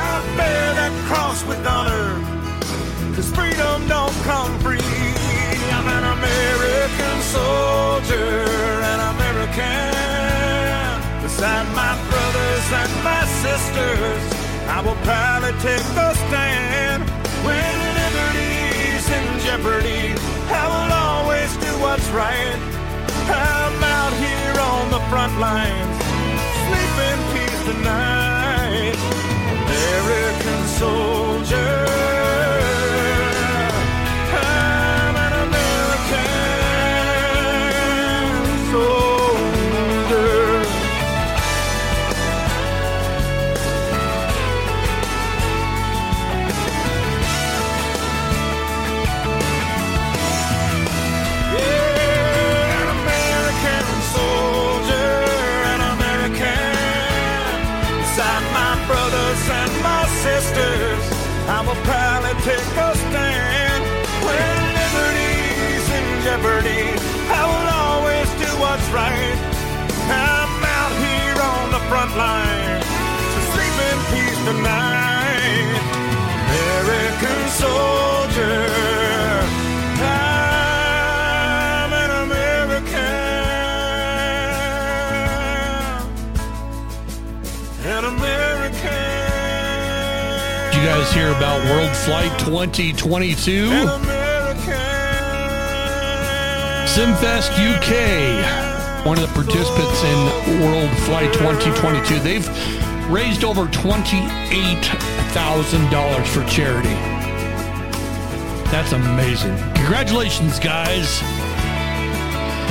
[0.00, 2.08] I'll bear that cross with honor.
[3.14, 4.80] Cause freedom don't come free.
[5.76, 8.28] I'm an American soldier,
[8.92, 9.92] an American.
[11.22, 14.22] Beside my brothers and my sisters,
[14.76, 15.00] I will
[15.58, 17.02] take the stand.
[17.46, 20.14] When liberty's in jeopardy,
[20.48, 22.58] I will always do what's right.
[23.28, 25.96] I'm out here on the front lines,
[26.66, 28.96] sleep in peace tonight.
[29.66, 31.79] American soldier.
[72.20, 72.82] Line,
[73.32, 75.70] so sleep in peace tonight.
[76.50, 78.60] American soldier.
[80.02, 83.20] I'm an American.
[87.96, 89.08] An American.
[90.70, 93.70] Did you guys hear about World Flight 2022?
[96.94, 97.90] Simfest UK,
[99.04, 102.48] one of the participants in World Flight 2022, they've
[103.10, 106.94] raised over $28,000 for charity.
[108.70, 109.56] That's amazing.
[109.74, 111.20] Congratulations, guys.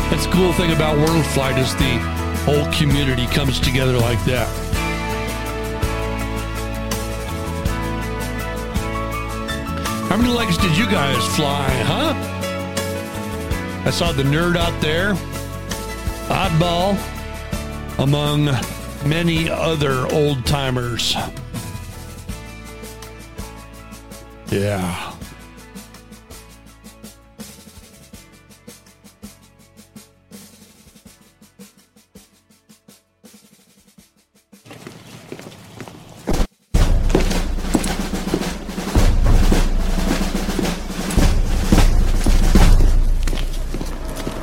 [0.09, 1.99] That's the cool thing about World Flight is the
[2.45, 4.47] whole community comes together like that.
[10.09, 12.13] How many legs did you guys fly, huh?
[13.85, 15.13] I saw the nerd out there,
[16.29, 16.97] oddball,
[17.99, 18.45] among
[19.05, 21.15] many other old timers.
[24.51, 25.15] Yeah.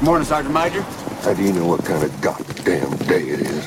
[0.02, 0.84] Morning, Sergeant Major.
[1.26, 3.66] How do you know what kind of goddamn day it is?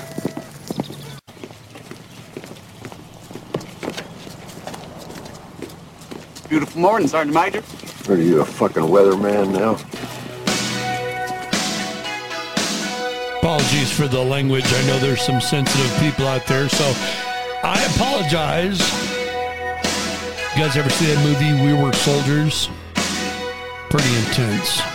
[6.47, 7.61] Beautiful morning, Sergeant Major.
[8.07, 9.71] Are you a fucking weatherman now?
[13.39, 14.63] Apologies for the language.
[14.65, 16.85] I know there's some sensitive people out there, so
[17.61, 18.79] I apologize.
[20.55, 22.69] You guys ever see that movie, We Were Soldiers?
[23.89, 24.88] Pretty intense.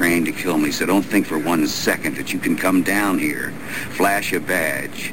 [0.00, 3.18] Trained to kill me, so don't think for one second that you can come down
[3.18, 3.50] here,
[3.90, 5.12] flash a badge,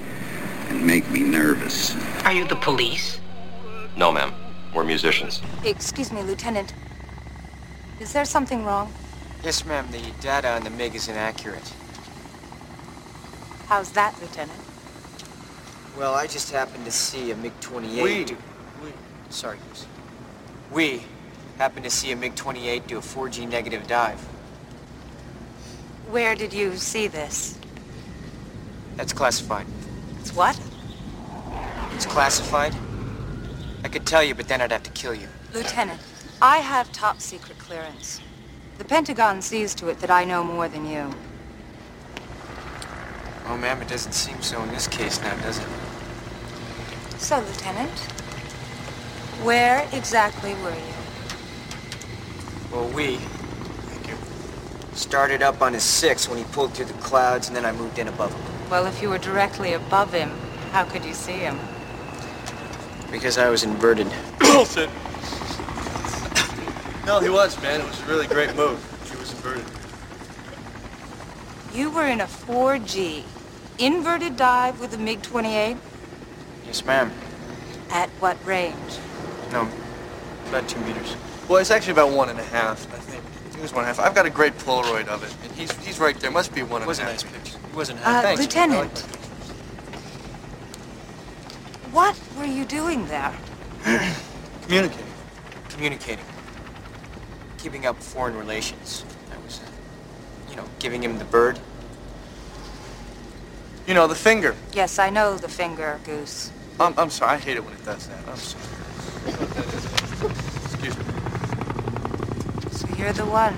[0.70, 1.94] and make me nervous.
[2.24, 3.20] Are you the police?
[3.98, 4.34] No, ma'am.
[4.74, 5.42] We're musicians.
[5.66, 6.74] Excuse me, Lieutenant.
[8.00, 8.94] Is there something wrong?
[9.44, 9.86] Yes, ma'am.
[9.92, 11.74] The data on the MiG is inaccurate.
[13.68, 14.62] How's that, Lieutenant?
[15.98, 18.38] Well, I just happened to see a MiG-28 We- do...
[19.32, 19.86] Sorry, Goose.
[20.72, 21.04] We
[21.58, 24.26] happened to see a MiG-28 do a 4G negative dive.
[26.10, 27.58] Where did you see this?
[28.96, 29.66] That's classified.
[30.20, 30.60] It's what?
[31.94, 32.74] It's classified?
[33.84, 35.28] I could tell you, but then I'd have to kill you.
[35.54, 36.00] Lieutenant,
[36.42, 38.22] I have top secret clearance.
[38.78, 41.14] The Pentagon sees to it that I know more than you.
[43.48, 45.68] Oh, ma'am, it doesn't seem so in this case now, does it?
[47.18, 48.00] So, Lieutenant,
[49.44, 50.94] where exactly were you?
[52.72, 53.20] Well, we...
[54.98, 58.00] Started up on his six when he pulled through the clouds, and then I moved
[58.00, 58.42] in above him.
[58.68, 60.32] Well, if you were directly above him,
[60.72, 61.60] how could you see him?
[63.12, 64.08] Because I was inverted.
[64.50, 64.90] Oh, Bullshit.
[67.06, 67.82] no, he was, man.
[67.82, 68.80] It was a really great move.
[69.12, 69.66] He was inverted.
[71.76, 73.24] You were in a 4G
[73.78, 75.78] inverted dive with a MiG-28?
[76.66, 77.12] Yes, ma'am.
[77.92, 78.74] At what range?
[79.52, 79.70] No,
[80.50, 81.16] about two meters.
[81.48, 83.17] Well, it's actually about one and a half, I think.
[83.58, 84.06] I think it was one and a half.
[84.08, 86.30] I've got a great Polaroid of it, and he's he's right there.
[86.30, 87.12] Must be one and a Was a half.
[87.14, 87.58] nice picture.
[87.58, 88.40] It wasn't Uh, Thanks.
[88.40, 89.00] Lieutenant.
[91.92, 93.34] What were you doing there?
[94.62, 95.06] Communicating.
[95.70, 96.26] Communicating.
[97.58, 99.04] Keeping up foreign relations.
[99.34, 101.60] I was, uh, you know, giving him the bird.
[103.88, 104.56] You know, the finger.
[104.74, 106.52] Yes, I know the finger, Goose.
[106.80, 107.32] I'm, I'm sorry.
[107.32, 108.20] I hate it when it does that.
[108.28, 108.64] I'm sorry.
[110.66, 111.06] Excuse me.
[112.98, 113.56] You're the one.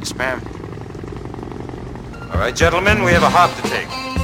[0.00, 0.42] Yes, ma'am.
[2.32, 4.21] All right, gentlemen, we have a hop to take.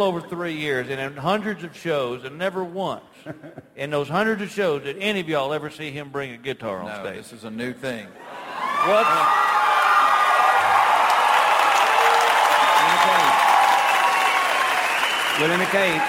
[0.00, 3.04] Little over three years and in hundreds of shows, and never once
[3.76, 6.80] in those hundreds of shows did any of y'all ever see him bring a guitar
[6.80, 7.16] on No, stage.
[7.18, 8.06] this is a new thing.
[8.06, 9.06] What?
[15.38, 16.00] Well, me tell you,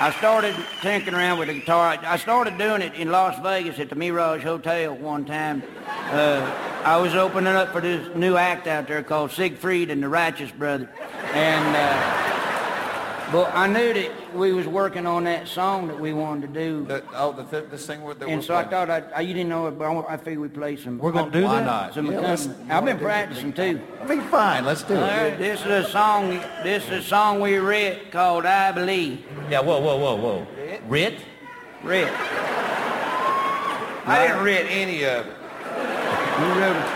[0.00, 1.98] I started tinkering around with the guitar.
[2.00, 5.64] I started doing it in Las Vegas at the Mirage Hotel one time.
[5.86, 10.08] Uh, I was opening up for this new act out there called Siegfried and the
[10.08, 10.88] Righteous Brother.
[11.34, 12.47] And, uh,
[13.32, 17.02] but I knew that we was working on that song that we wanted to do.
[17.14, 19.50] oh, the th- this thing that And we're so I thought, I, I, you didn't
[19.50, 20.98] know it, but I, I figured we'd play some.
[20.98, 21.66] We're gonna do Why that?
[21.66, 21.94] not?
[21.94, 22.70] Some Yeah, accompaniment.
[22.72, 23.80] I've been practicing too.
[24.00, 25.36] I mean, fine, let's do All it.
[25.38, 26.30] this is a song.
[26.62, 30.46] This is a song we writ called "I Believe." Yeah, whoa, whoa, whoa, whoa.
[30.88, 31.20] Rit?
[31.82, 32.08] Writ.
[34.06, 35.34] I didn't read any of it.
[36.40, 36.94] You wrote.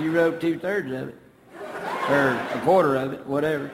[0.00, 1.14] You wrote two thirds of it,
[2.08, 3.70] or a quarter of it, whatever.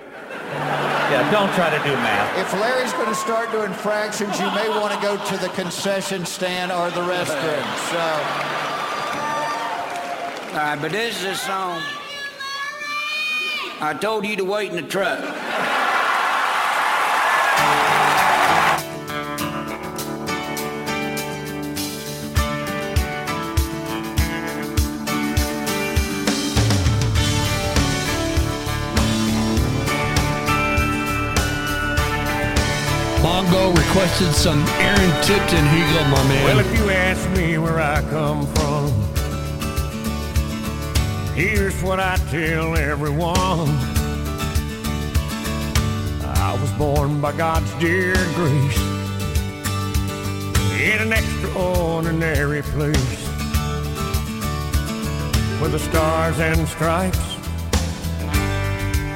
[0.51, 2.38] Yeah, don't try to do math.
[2.38, 6.24] If Larry's going to start doing fractions, you may want to go to the concession
[6.24, 7.64] stand or the restroom.
[7.90, 8.51] So.
[10.51, 11.82] All right, but this is a song.
[13.80, 15.20] I told you to wait in the truck.
[33.41, 35.64] Mongo requested some Aaron Tippin.
[35.68, 36.45] Here go, my man.
[36.45, 38.93] Well, if you ask me where I come from,
[41.34, 43.70] here's what I tell everyone.
[46.22, 48.78] I was born by God's dear grace
[50.78, 53.26] in an extraordinary place
[55.61, 57.36] where the stars and stripes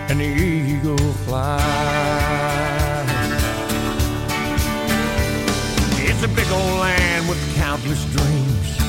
[0.09, 2.63] and the eagle fly.
[6.25, 8.81] A big old land with countless dreams.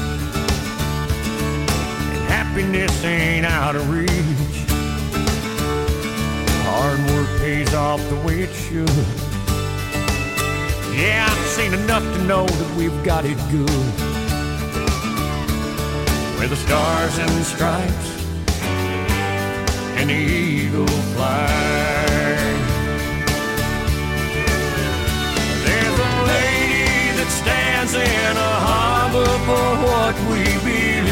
[2.12, 4.10] And happiness ain't out of reach.
[6.64, 8.90] Hard work pays off the way it should.
[10.96, 13.70] Yeah, I've seen enough to know that we've got it good.
[16.38, 18.10] Where the stars and stripes
[19.98, 22.15] and the eagle fly.
[27.88, 31.06] Stands in a harbor for what we believe.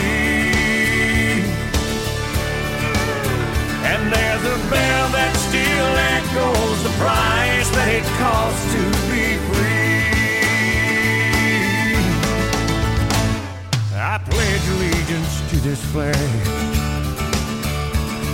[3.84, 9.94] And there's a bell that still echoes the price that it costs to be free.
[13.96, 16.16] I pledge allegiance to this flag.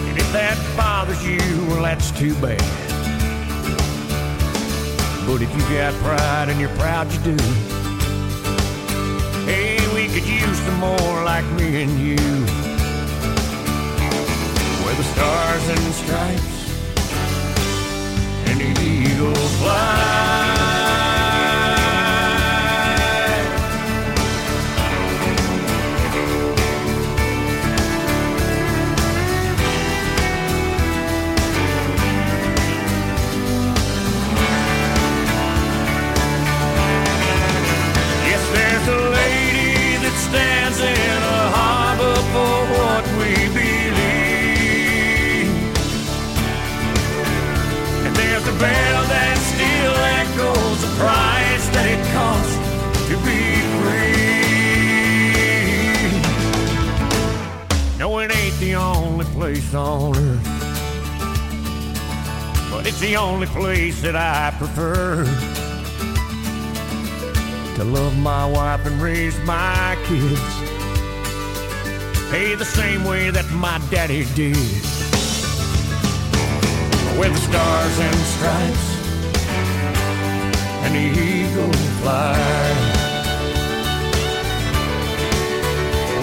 [0.07, 2.59] And if that bothers you, well, that's too bad.
[5.25, 7.78] But if you got pride and you're proud you do,
[10.19, 12.17] could use some more like me and you.
[14.83, 16.71] Where the stars and stripes
[18.49, 20.28] and the eagle fly.
[59.75, 60.43] On earth,
[62.71, 65.25] but it's the only place that I prefer
[67.75, 70.41] to love my wife and raise my kids.
[72.31, 74.55] Hey, the same way that my daddy did.
[77.19, 78.87] With the stars and stripes
[80.83, 82.37] and the eagle fly.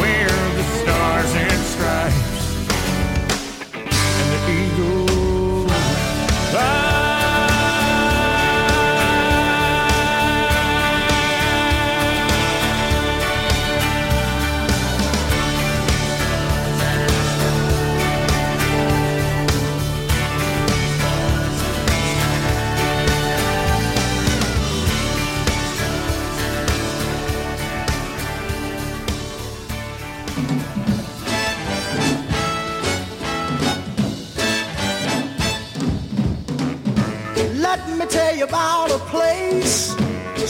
[0.00, 2.35] Where the stars and stripes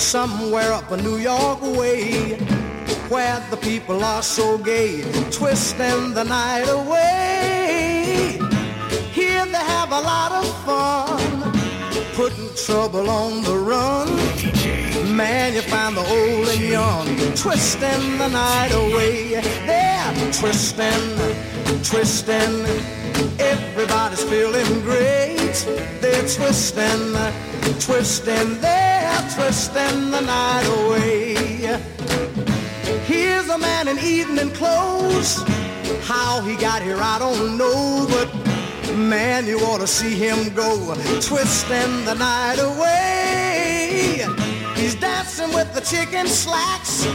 [0.06, 2.36] somewhere up a New York way
[3.08, 5.02] where the people are so gay,
[5.32, 8.38] twisting the night away.
[9.12, 11.52] Here they have a lot of fun,
[12.14, 14.06] putting trouble on the run.
[15.16, 19.40] Man, you find the old and young, twisting the night away.
[19.66, 21.06] They're twisting,
[21.82, 22.56] twisting.
[23.40, 25.56] Everybody's feeling great.
[26.00, 27.06] They're twisting,
[27.80, 28.60] twisting.
[28.60, 28.85] They're
[29.36, 31.34] twisting the night away.
[33.04, 35.44] Here's a man in evening clothes.
[36.02, 38.28] How he got here, I don't know, but
[38.96, 44.24] man, you ought to see him go, twisting the night away.
[44.74, 47.06] He's dancing with the chicken slacks.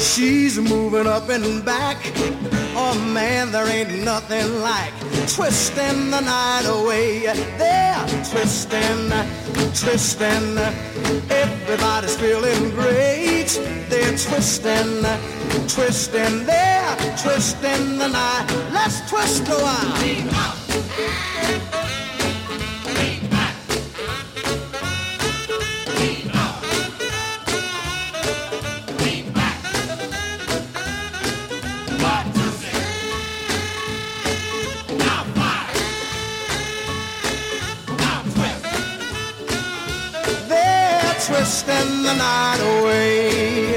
[0.00, 1.98] She's moving up and back.
[2.76, 4.92] Oh man, there ain't nothing like
[5.28, 7.20] twisting the night away.
[7.58, 9.08] They're twisting,
[9.72, 10.93] twisting.
[11.30, 13.50] Everybody's feeling great.
[13.88, 15.02] They're twisting,
[15.68, 16.44] twisting.
[16.46, 18.46] They're twisting the night.
[18.72, 20.54] Let's twist a while.
[41.44, 43.74] Twisting the night away.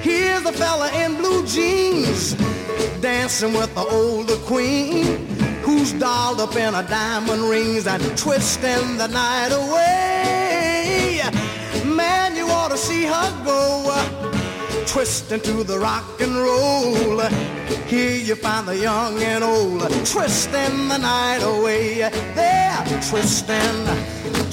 [0.00, 2.34] Here's a fella in blue jeans
[3.00, 5.26] dancing with the older queen
[5.64, 11.20] who's dolled up in a diamond rings and twisting the night away.
[11.84, 13.66] Man, you ought to see her go
[14.86, 17.20] twisting to the rock and roll.
[17.88, 22.08] Here you find the young and old twisting the night away.
[22.36, 23.84] They're twisting,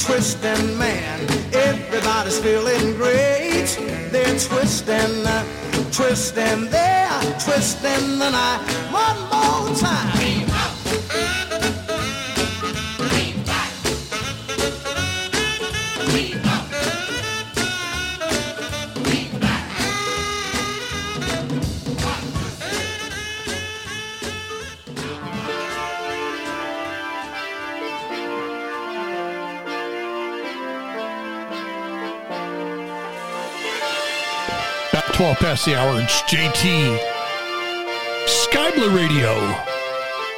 [0.05, 1.21] twisting, man.
[1.53, 3.67] Everybody's feeling great.
[4.11, 5.43] They're twisting, uh,
[5.91, 8.61] twisting, they're twisting the night.
[8.91, 10.52] One more time.
[35.23, 36.01] 12 past the hour.
[36.01, 36.99] It's JT.
[38.27, 39.31] Sky Radio.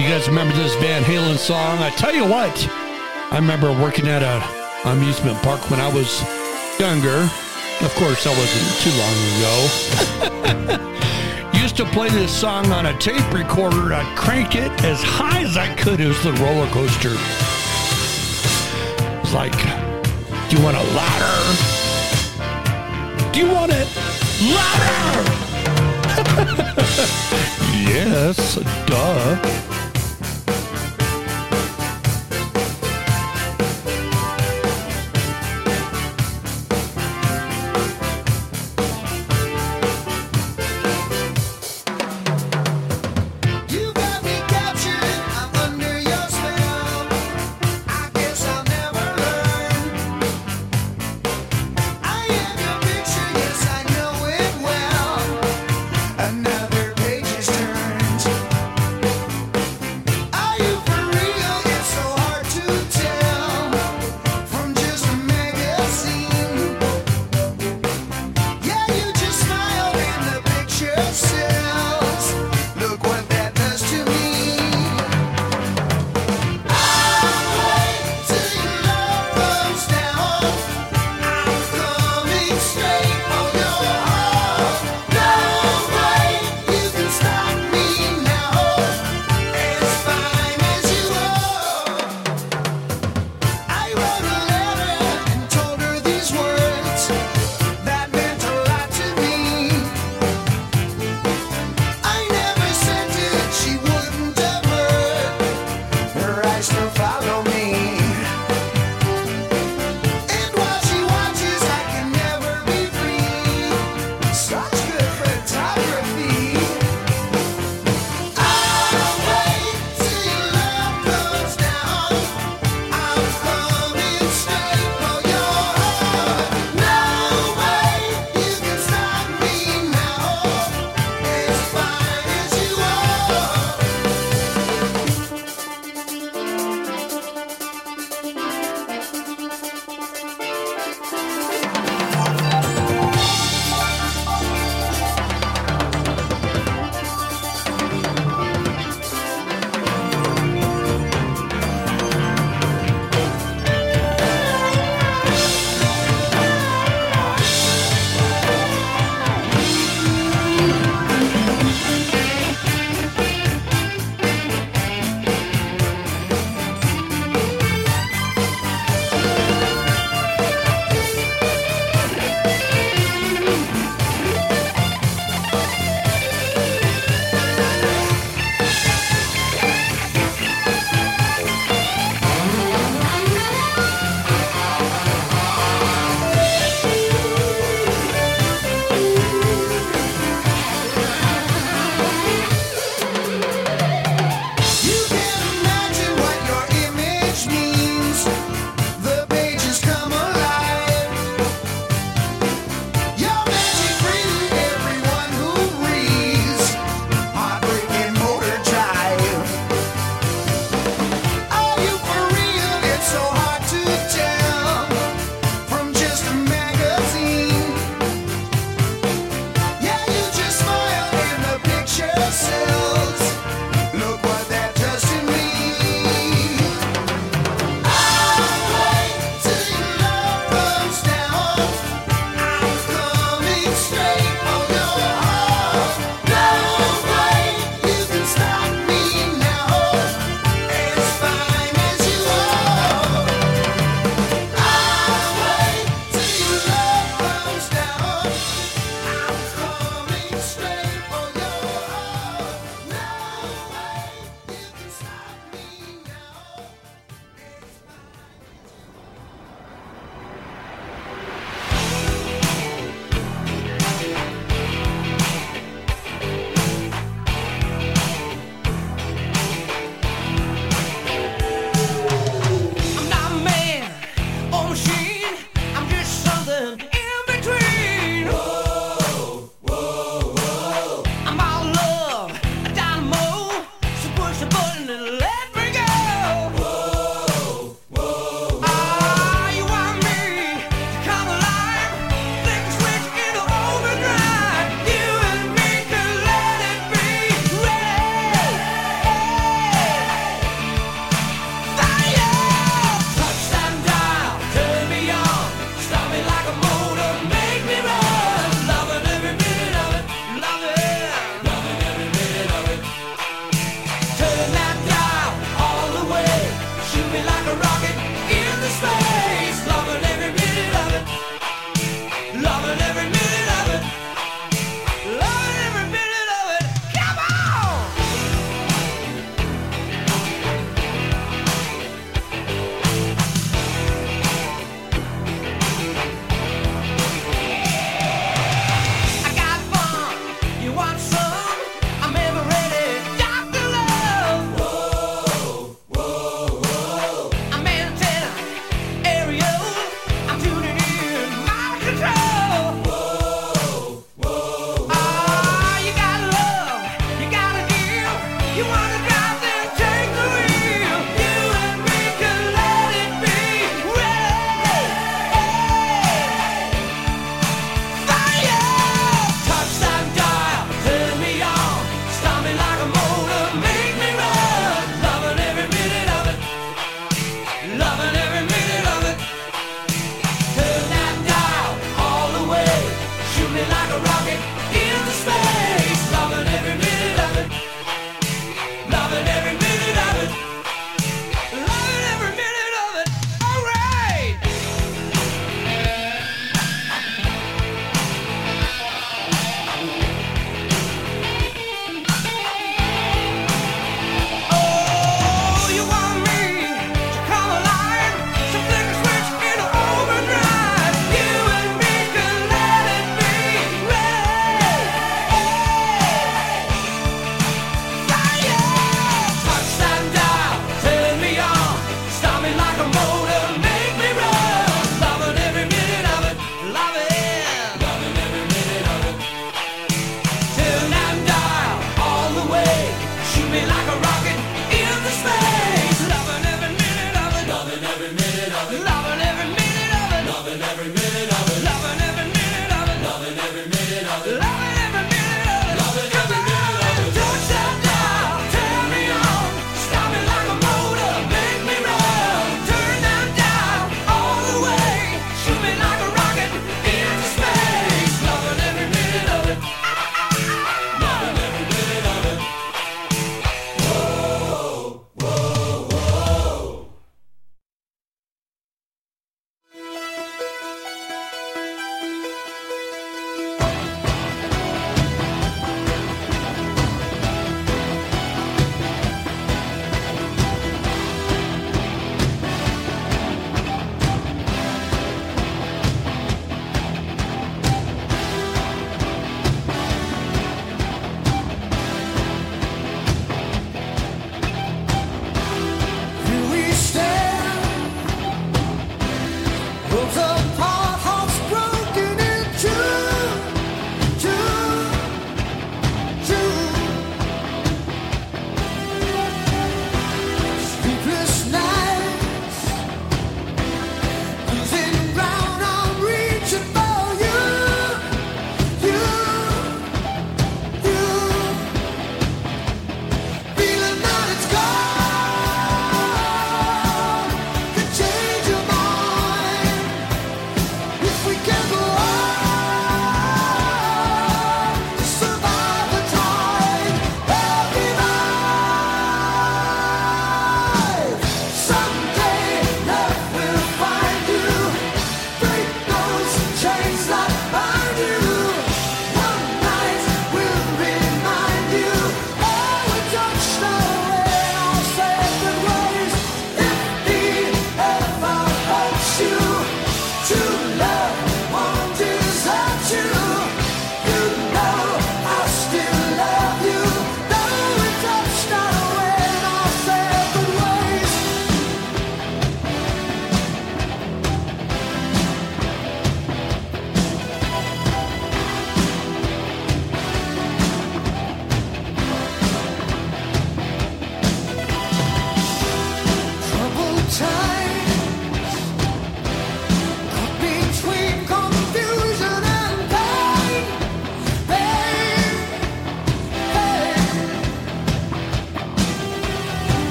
[0.00, 1.78] You guys remember this Van Halen song?
[1.78, 2.68] I tell you what,
[3.30, 4.42] I remember working at a
[4.90, 6.20] amusement park when I was
[6.80, 7.30] younger.
[7.80, 9.14] Of course, that wasn't too long
[10.74, 10.90] ago.
[11.62, 13.94] Used to play this song on a tape recorder.
[13.94, 16.00] I'd crank it as high as I could.
[16.00, 17.14] It was the roller coaster.
[19.22, 19.56] It's like,
[20.50, 21.38] do you want a ladder?
[23.32, 24.11] Do you want it
[27.86, 29.81] yes, duh.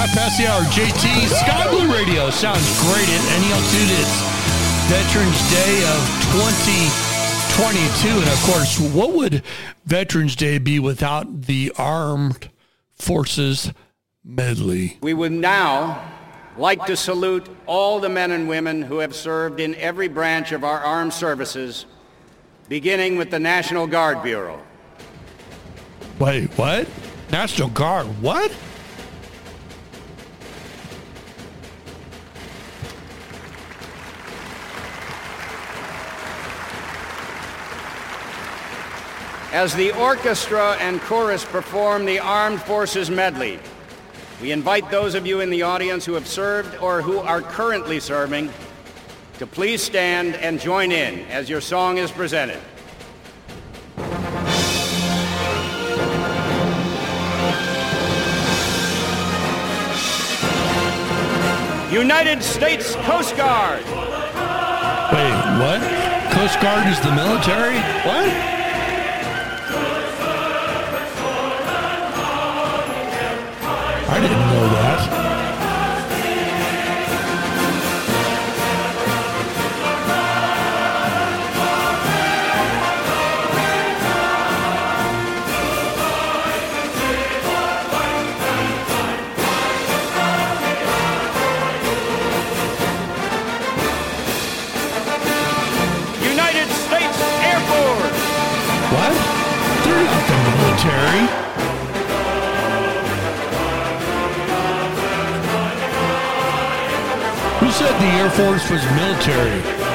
[0.00, 3.90] Half past the hour, JT Sky Blue Radio sounds great at any altitude.
[4.00, 4.16] It's
[4.88, 6.00] Veterans Day of
[6.32, 8.08] 2022.
[8.08, 9.42] And of course, what would
[9.84, 12.48] Veterans Day be without the Armed
[12.94, 13.74] Forces
[14.24, 14.96] medley?
[15.02, 16.02] We would now
[16.56, 20.64] like to salute all the men and women who have served in every branch of
[20.64, 21.84] our armed services,
[22.70, 24.62] beginning with the National Guard Bureau.
[26.18, 26.88] Wait, what?
[27.30, 28.50] National Guard, what?
[39.52, 43.58] As the orchestra and chorus perform the Armed Forces Medley,
[44.40, 47.98] we invite those of you in the audience who have served or who are currently
[47.98, 48.48] serving
[49.38, 52.60] to please stand and join in as your song is presented.
[61.90, 63.82] United States Coast Guard.
[65.12, 65.80] Wait, what?
[66.34, 67.74] Coast Guard is the military?
[68.06, 68.59] What?
[74.12, 75.30] I didn't know that.
[98.90, 99.14] What?
[99.84, 101.39] They're not the military.
[107.80, 109.89] Said the Air Force was military?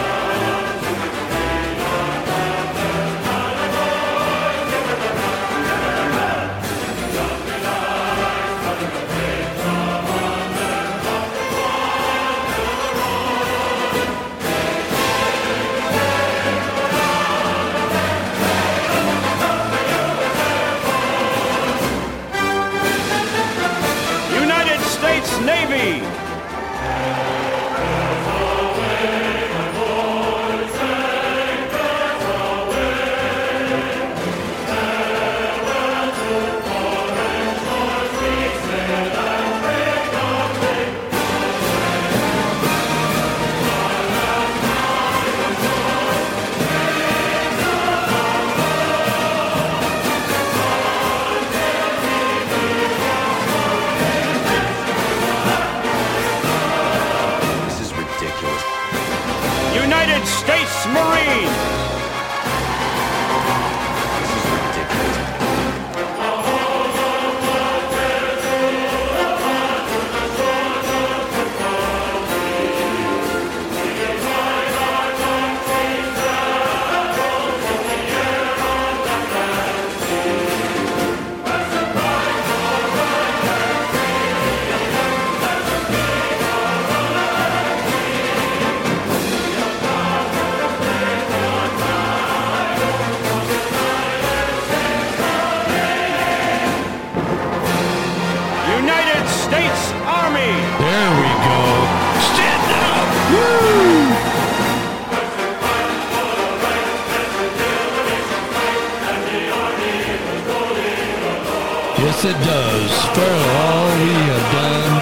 [112.15, 112.91] Yes, it does.
[113.13, 114.93] For all we have done.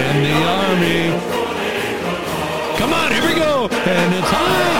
[0.00, 1.02] And the army.
[2.78, 3.68] Come on, here we go.
[3.68, 4.79] And it's high, high.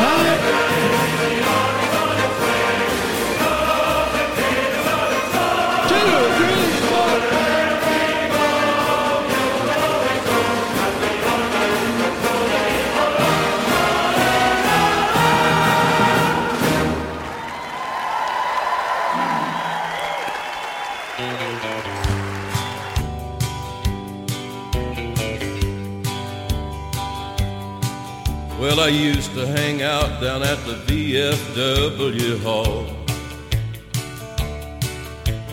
[28.70, 32.86] Well, I used to hang out down at the VFW hall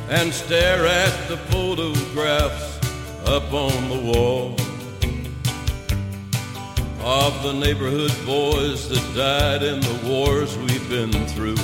[0.07, 2.77] and stare at the photographs
[3.25, 4.51] up on the wall
[7.01, 11.57] of the neighborhood boys that died in the wars we've been through.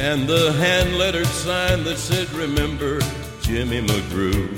[0.00, 3.00] And the hand lettered sign that said, Remember
[3.42, 4.55] Jimmy McGrew.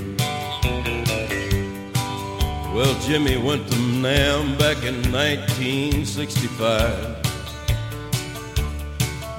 [2.78, 7.16] Well, Jimmy went to Nam back in 1965.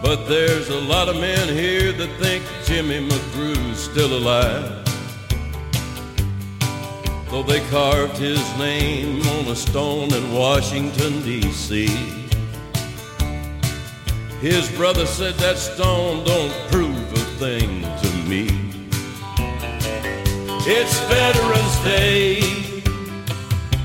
[0.04, 4.84] But there's a lot of men here that think Jimmy McGrew's still alive.
[7.30, 11.88] Though they carved his name on a stone in Washington, D.C.
[14.42, 18.50] His brother said that stone don't prove a thing to me.
[20.68, 22.59] It's Veterans Day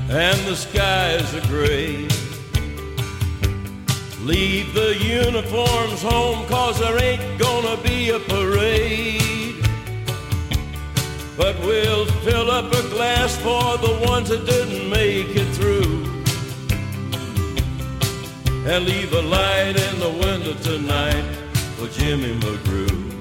[0.09, 2.07] and the skies are gray.
[4.21, 9.63] Leave the uniforms home cause there ain't gonna be a parade.
[11.37, 16.05] But we'll fill up a glass for the ones that didn't make it through.
[18.67, 21.23] And leave a light in the window tonight
[21.77, 23.14] for Jimmy McGrew.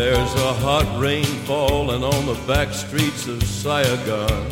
[0.00, 4.50] There's a hot rain falling on the back streets of Saigon.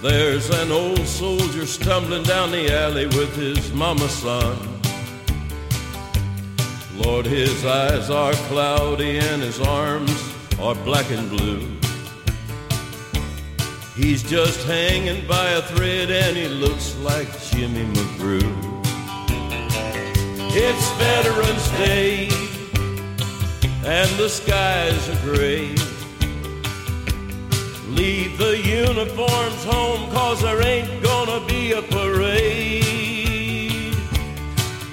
[0.00, 4.56] There's an old soldier stumbling down the alley with his mama's son.
[6.96, 10.18] Lord, his eyes are cloudy and his arms
[10.58, 11.68] are black and blue.
[13.96, 18.50] He's just hanging by a thread and he looks like Jimmy McGrew.
[20.54, 22.49] It's Veterans Day
[23.84, 25.74] and the skies are gray.
[27.88, 32.90] Leave the uniforms home, cause there ain't gonna be a parade.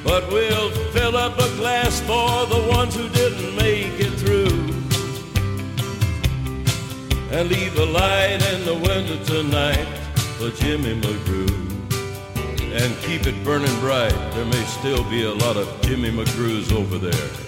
[0.04, 4.48] But we'll fill up a glass for the ones who didn't make it through.
[7.30, 9.86] And leave a light in the window tonight
[10.38, 11.52] for Jimmy McGrew.
[12.74, 16.98] And keep it burning bright, there may still be a lot of Jimmy McGrews over
[16.98, 17.47] there.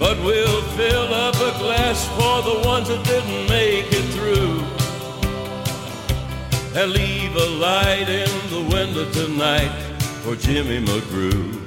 [0.00, 4.64] But we'll fill up a glass for the ones that didn't make it through.
[6.74, 9.70] And leave a light in the window tonight
[10.22, 11.59] for Jimmy McGrew.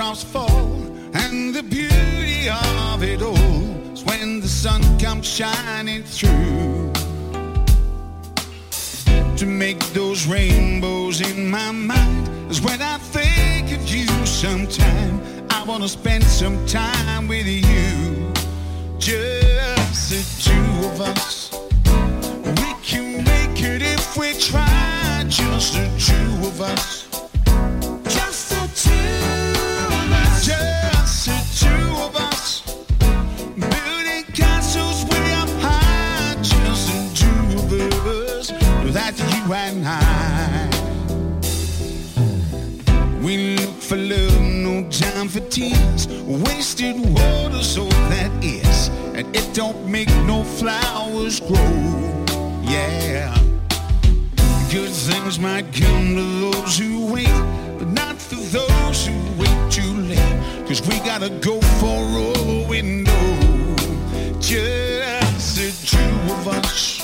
[0.00, 0.72] fall,
[1.12, 6.90] and the beauty of it all is when the sun comes shining through
[9.36, 15.20] to make those rainbows in my mind is when I think of you sometime.
[15.50, 18.32] I wanna spend some time with you,
[18.98, 21.50] just the two of us.
[22.62, 26.99] We can make it if we try, just the two of us.
[39.52, 40.68] And I.
[43.22, 46.08] We look for love, no time for tears.
[46.26, 48.88] Wasted water, so that is.
[49.14, 52.24] And it don't make no flowers grow.
[52.62, 53.34] Yeah.
[54.70, 57.26] Good things might come to those who wait,
[57.78, 60.66] but not for those who wait too late.
[60.66, 63.76] Cause we gotta go for all we know.
[64.40, 66.99] Just the two of us.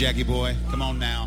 [0.00, 0.56] Jackie boy.
[0.70, 1.19] Come on now.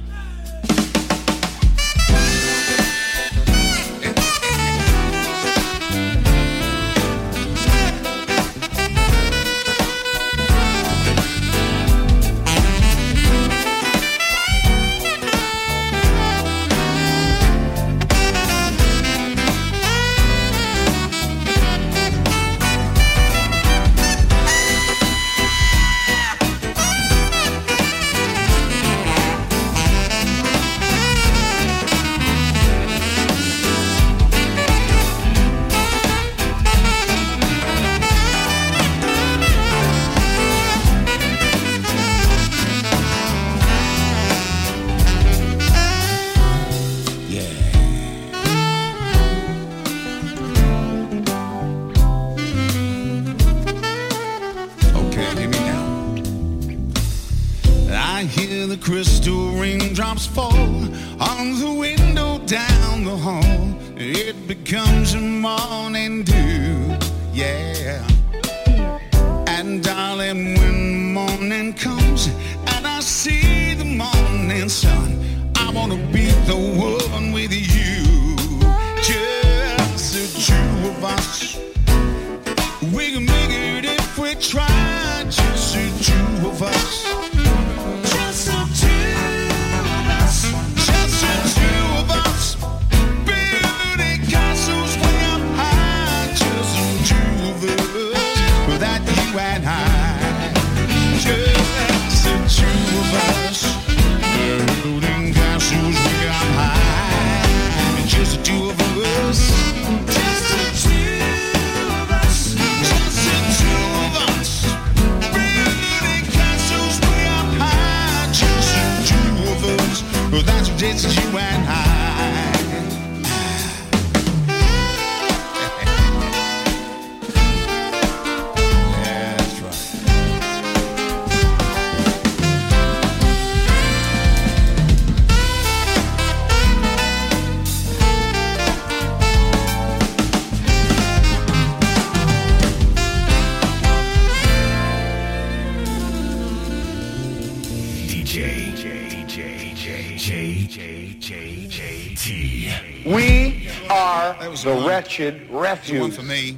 [155.20, 156.02] Wretched refuge.
[156.02, 156.58] One for me.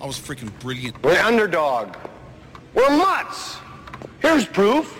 [0.00, 1.02] I was freaking brilliant.
[1.02, 1.96] We're underdog.
[2.74, 3.58] We're mutts.
[4.20, 4.96] Here's proof.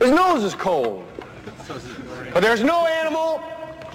[0.00, 1.06] His nose is cold.
[2.34, 3.42] But there's no animal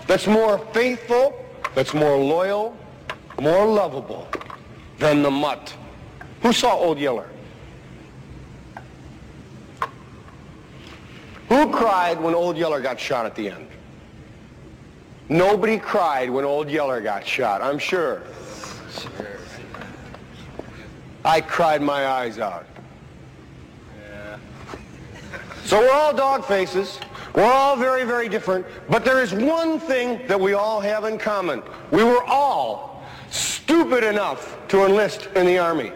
[0.08, 1.46] that's more faithful,
[1.76, 2.78] that's more loyal,
[3.42, 4.28] more lovable
[4.98, 5.76] than the mutt.
[6.42, 7.30] Who saw Old Yeller?
[11.50, 13.68] Who cried when Old Yeller got shot at the end?
[15.30, 18.24] Nobody cried when Old Yeller got shot, I'm sure.
[21.26, 22.66] I cried my eyes out.
[25.66, 26.98] So we're all dog faces.
[27.36, 28.66] We're all very, very different.
[28.90, 31.62] But there is one thing that we all have in common.
[31.92, 35.92] We were all stupid enough to enlist in the Army.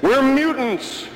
[0.00, 1.06] We're mutants.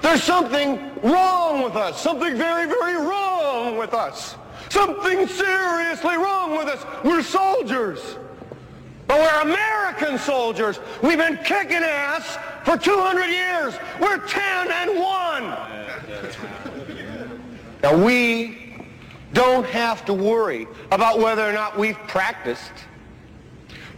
[0.00, 2.00] There's something wrong with us.
[2.00, 4.36] Something very, very wrong with us.
[4.68, 6.84] Something seriously wrong with us.
[7.04, 8.16] We're soldiers.
[9.06, 10.80] But we're American soldiers.
[11.02, 13.74] We've been kicking ass for 200 years.
[14.00, 15.56] We're 10 and 1.
[17.82, 18.84] Now we
[19.32, 22.72] don't have to worry about whether or not we've practiced.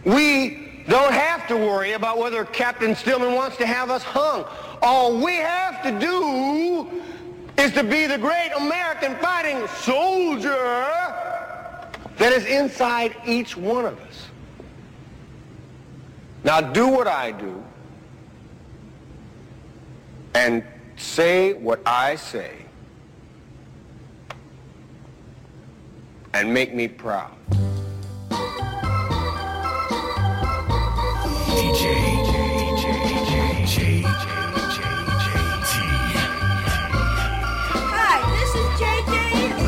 [0.05, 4.45] We don't have to worry about whether Captain Stillman wants to have us hung.
[4.81, 7.01] All we have to do
[7.59, 10.87] is to be the great American fighting soldier
[12.17, 14.27] that is inside each one of us.
[16.45, 17.61] Now do what I do
[20.35, 20.63] and
[20.95, 22.53] say what I say
[26.33, 27.35] and make me proud.
[31.51, 31.98] Hi,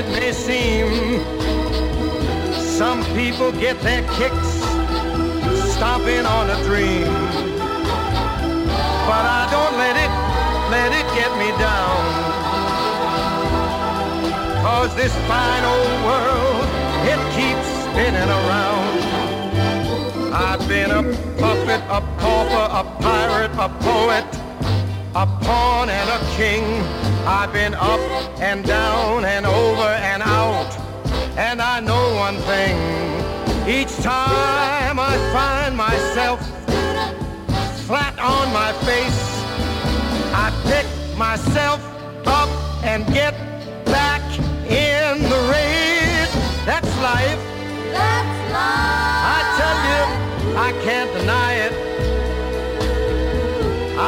[0.00, 0.88] it may seem,
[2.56, 4.52] some people get their kicks
[5.74, 7.12] stomping on a dream.
[9.08, 10.12] But I don't let it,
[10.74, 12.00] let it get me down.
[14.64, 16.64] Cause this fine old world,
[17.12, 18.92] it keeps spinning around.
[20.32, 21.02] I've been a
[21.36, 24.24] puppet, a pauper, a pirate, a poet,
[25.14, 26.64] a pawn and a king.
[27.26, 28.00] I've been up
[28.40, 30.72] and down and over and out.
[31.36, 32.76] And I know one thing.
[33.68, 36.40] Each time I find myself
[37.86, 39.20] flat on my face,
[40.32, 40.86] I pick
[41.18, 41.80] myself
[42.26, 42.48] up
[42.84, 43.34] and get
[43.86, 44.22] back
[44.70, 46.34] in the race.
[46.64, 47.40] That's life.
[47.92, 49.26] That's life.
[49.26, 51.89] I tell you, I can't deny it.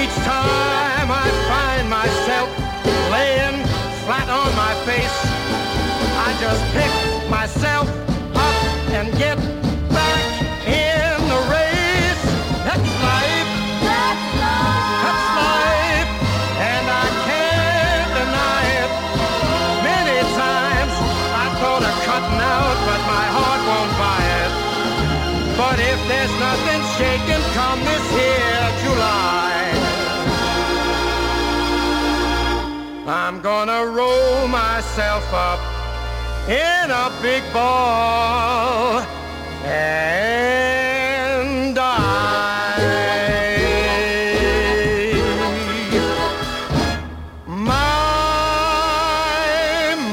[0.00, 2.48] Each time I find myself
[3.14, 3.64] laying
[4.04, 5.18] flat on my face,
[6.26, 7.86] I just pick myself
[8.34, 8.56] up
[8.92, 9.63] and get
[33.44, 35.60] gonna roll myself up
[36.48, 39.00] in a big ball
[39.66, 42.80] and die.
[47.46, 47.64] My,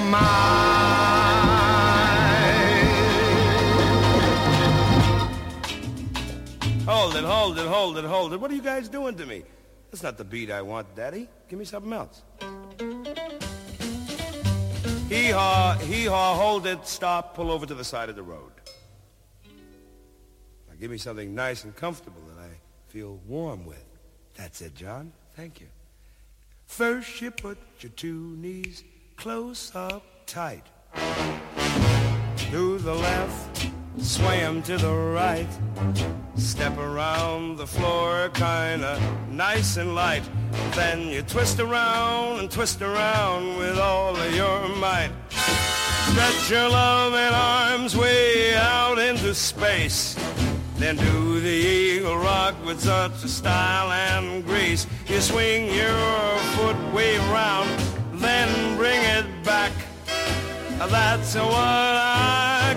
[0.10, 0.20] my.
[6.86, 8.42] Hold it, hold it, hold it, hold it.
[8.42, 9.44] What are you guys doing to me?
[9.90, 11.30] That's not the beat I want, Daddy.
[11.48, 12.24] Give me something else.
[15.10, 18.52] Hee-haw, hee-haw, hold it, stop, pull over to the side of the road.
[19.46, 22.50] Now give me something nice and comfortable that I
[22.88, 23.86] feel warm with.
[24.36, 25.12] That's it, John.
[25.36, 25.68] Thank you.
[26.66, 28.84] First you put your two knees
[29.16, 30.66] close up tight.
[30.96, 33.68] To the left,
[34.00, 35.50] sway 'em to the right.
[36.38, 39.00] Step around the floor kinda
[39.30, 40.24] nice and light.
[40.76, 45.12] Then you twist around and twist around with all of your might.
[46.10, 50.16] Stretch your loving arms way out into space.
[50.78, 54.88] Then do the eagle rock with such a style and grace.
[55.08, 57.70] You swing your foot way round,
[58.14, 59.74] then bring it back.
[60.80, 62.76] That's what I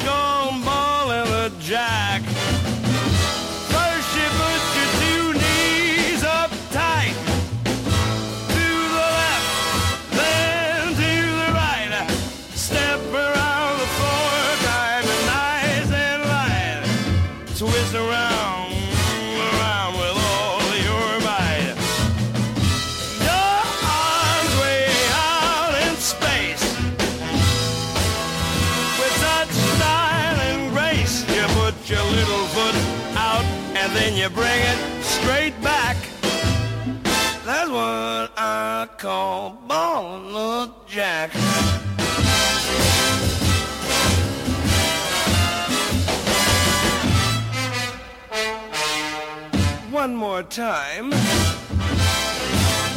[38.85, 41.31] I call ballin' the jack.
[49.91, 51.15] One more time.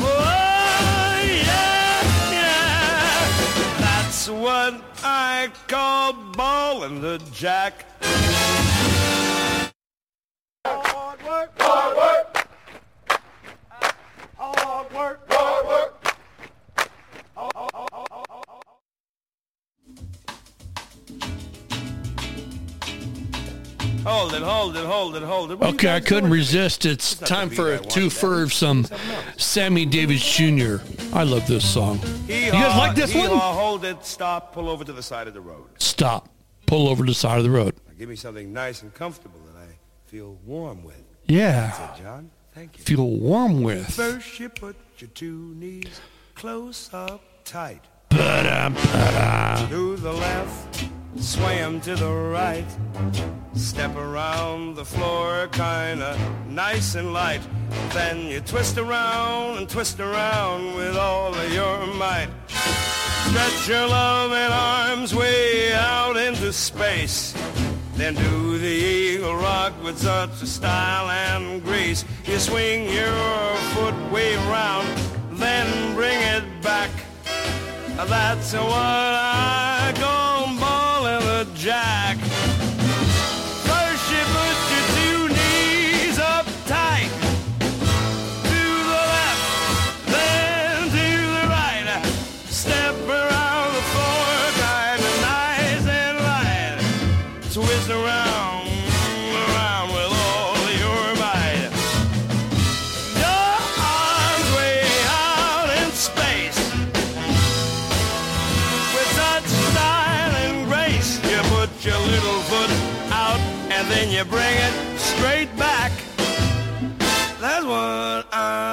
[0.03, 2.03] Oh, yeah,
[2.33, 3.79] yeah.
[3.79, 7.85] That's what I call ballin' the jack.
[10.65, 12.16] Hard work, hard work.
[24.07, 25.59] Hold it, hold it, hold it, hold it.
[25.59, 26.39] What Okay, I couldn't doing?
[26.39, 26.85] resist.
[26.85, 28.85] It's time for a twofer of some
[29.37, 30.77] Sammy Davis Jr.
[31.13, 31.99] I love this song.
[32.27, 33.27] You Hee-haw, guys uh, like this one?
[33.27, 35.67] Uh, hold it, stop, pull over to the side of the road.
[35.77, 36.29] Stop.
[36.67, 37.75] Pull over to the side of the road.
[37.87, 39.67] Now, give me something nice and comfortable that I
[40.05, 41.03] feel warm with.
[41.25, 41.93] Yeah.
[41.95, 42.31] It, John.
[42.53, 42.83] Thank you.
[42.85, 43.93] Feel warm with.
[43.93, 45.99] First, you put your two knees
[46.33, 47.83] close up tight.
[48.09, 49.67] Ba-da, ba-da.
[49.67, 50.87] To the left,
[51.19, 52.65] sway 'em to the right.
[53.55, 56.17] Step around the floor, kinda
[56.49, 57.41] nice and light.
[57.93, 62.29] Then you twist around and twist around with all of your might.
[63.27, 67.33] Stretch your loving arms way out into space.
[67.95, 72.05] Then do the eagle rock with such a style and grace.
[72.25, 74.87] You swing your foot way round,
[75.31, 76.91] then bring it back.
[77.97, 79.66] That's what I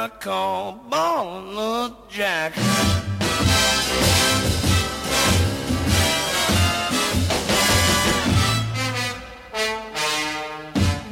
[0.04, 2.52] I call ballin' the jack.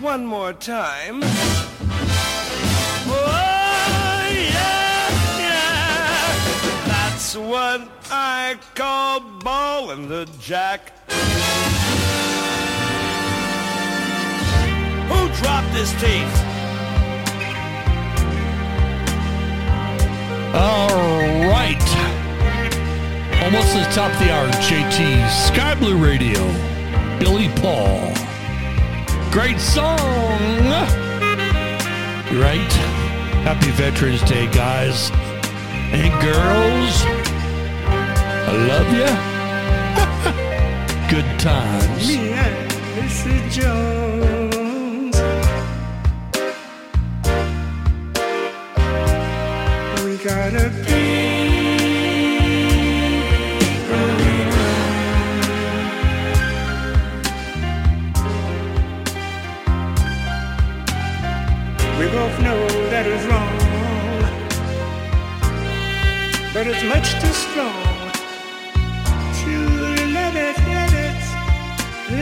[0.02, 1.22] One more time.
[3.08, 5.08] Oh, yeah,
[5.40, 6.84] yeah.
[6.86, 10.92] That's what I call ballin' the jack.
[15.08, 16.51] Who dropped his teeth?
[20.54, 20.88] All
[21.48, 21.82] right.
[23.42, 25.28] Almost the top of the hour, JT.
[25.48, 26.40] Sky Blue Radio.
[27.18, 28.12] Billy Paul.
[29.30, 29.98] Great song.
[32.38, 32.72] Right?
[33.44, 35.10] Happy Veterans Day, guys
[35.92, 37.04] and girls.
[38.48, 39.10] I love you.
[41.10, 42.08] Good times.
[42.08, 42.72] Me and.
[43.50, 44.41] Jones.
[50.32, 50.38] We
[62.08, 63.58] both know that is wrong,
[66.54, 67.84] but it's much too strong
[69.42, 69.54] to
[70.16, 71.22] let it, let it,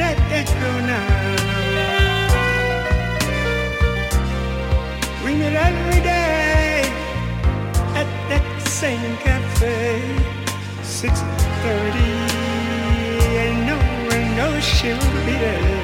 [0.00, 1.08] let it go now.
[5.24, 6.39] We meet every day
[8.80, 10.00] same cafe,
[10.82, 11.20] six
[11.62, 12.12] thirty,
[13.42, 14.96] and no one knows she'll
[15.26, 15.79] be there.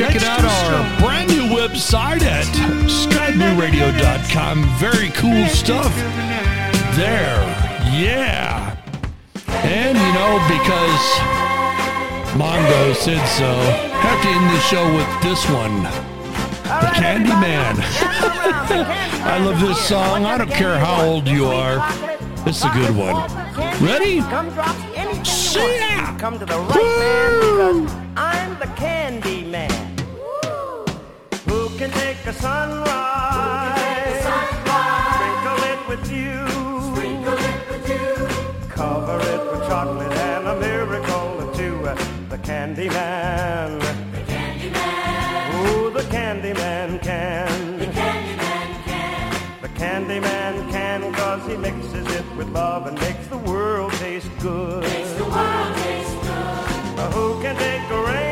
[0.00, 2.46] Check it out our brand new website at
[2.88, 4.64] skyblueradio.com.
[4.78, 5.94] Very cool stuff
[6.96, 7.36] there.
[7.92, 8.78] Yeah.
[9.46, 11.04] And you know, because
[12.32, 13.52] Mongo said so,
[14.00, 15.82] have to end the show with this one.
[15.82, 17.76] The Candyman.
[19.26, 20.24] I love this song.
[20.24, 21.76] I don't care how old you are.
[22.46, 23.16] This is a good one.
[23.86, 24.22] Ready?
[25.24, 26.16] See ya!
[26.16, 26.38] Come
[36.10, 38.68] Sprinkle it with you.
[38.68, 41.78] Cover it with chocolate and a miracle or two.
[42.28, 43.80] The candy man.
[45.54, 47.78] Ooh, the candy man can.
[47.78, 49.62] The candy man can.
[49.62, 54.30] The candy man can cause he mixes it with love and makes the world taste
[54.40, 54.82] good.
[54.82, 57.12] Makes the world taste good.
[57.14, 58.29] who can take a rainbow?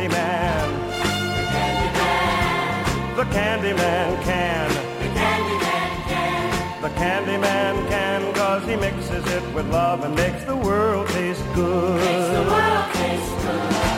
[0.00, 0.70] The candy man.
[3.16, 4.16] The candy man.
[4.16, 4.68] The can.
[4.98, 6.80] The candy man can.
[6.80, 11.44] The candy man can cause he mixes it with love and makes the world taste
[11.54, 12.00] good.
[12.00, 13.89] Makes the world taste good.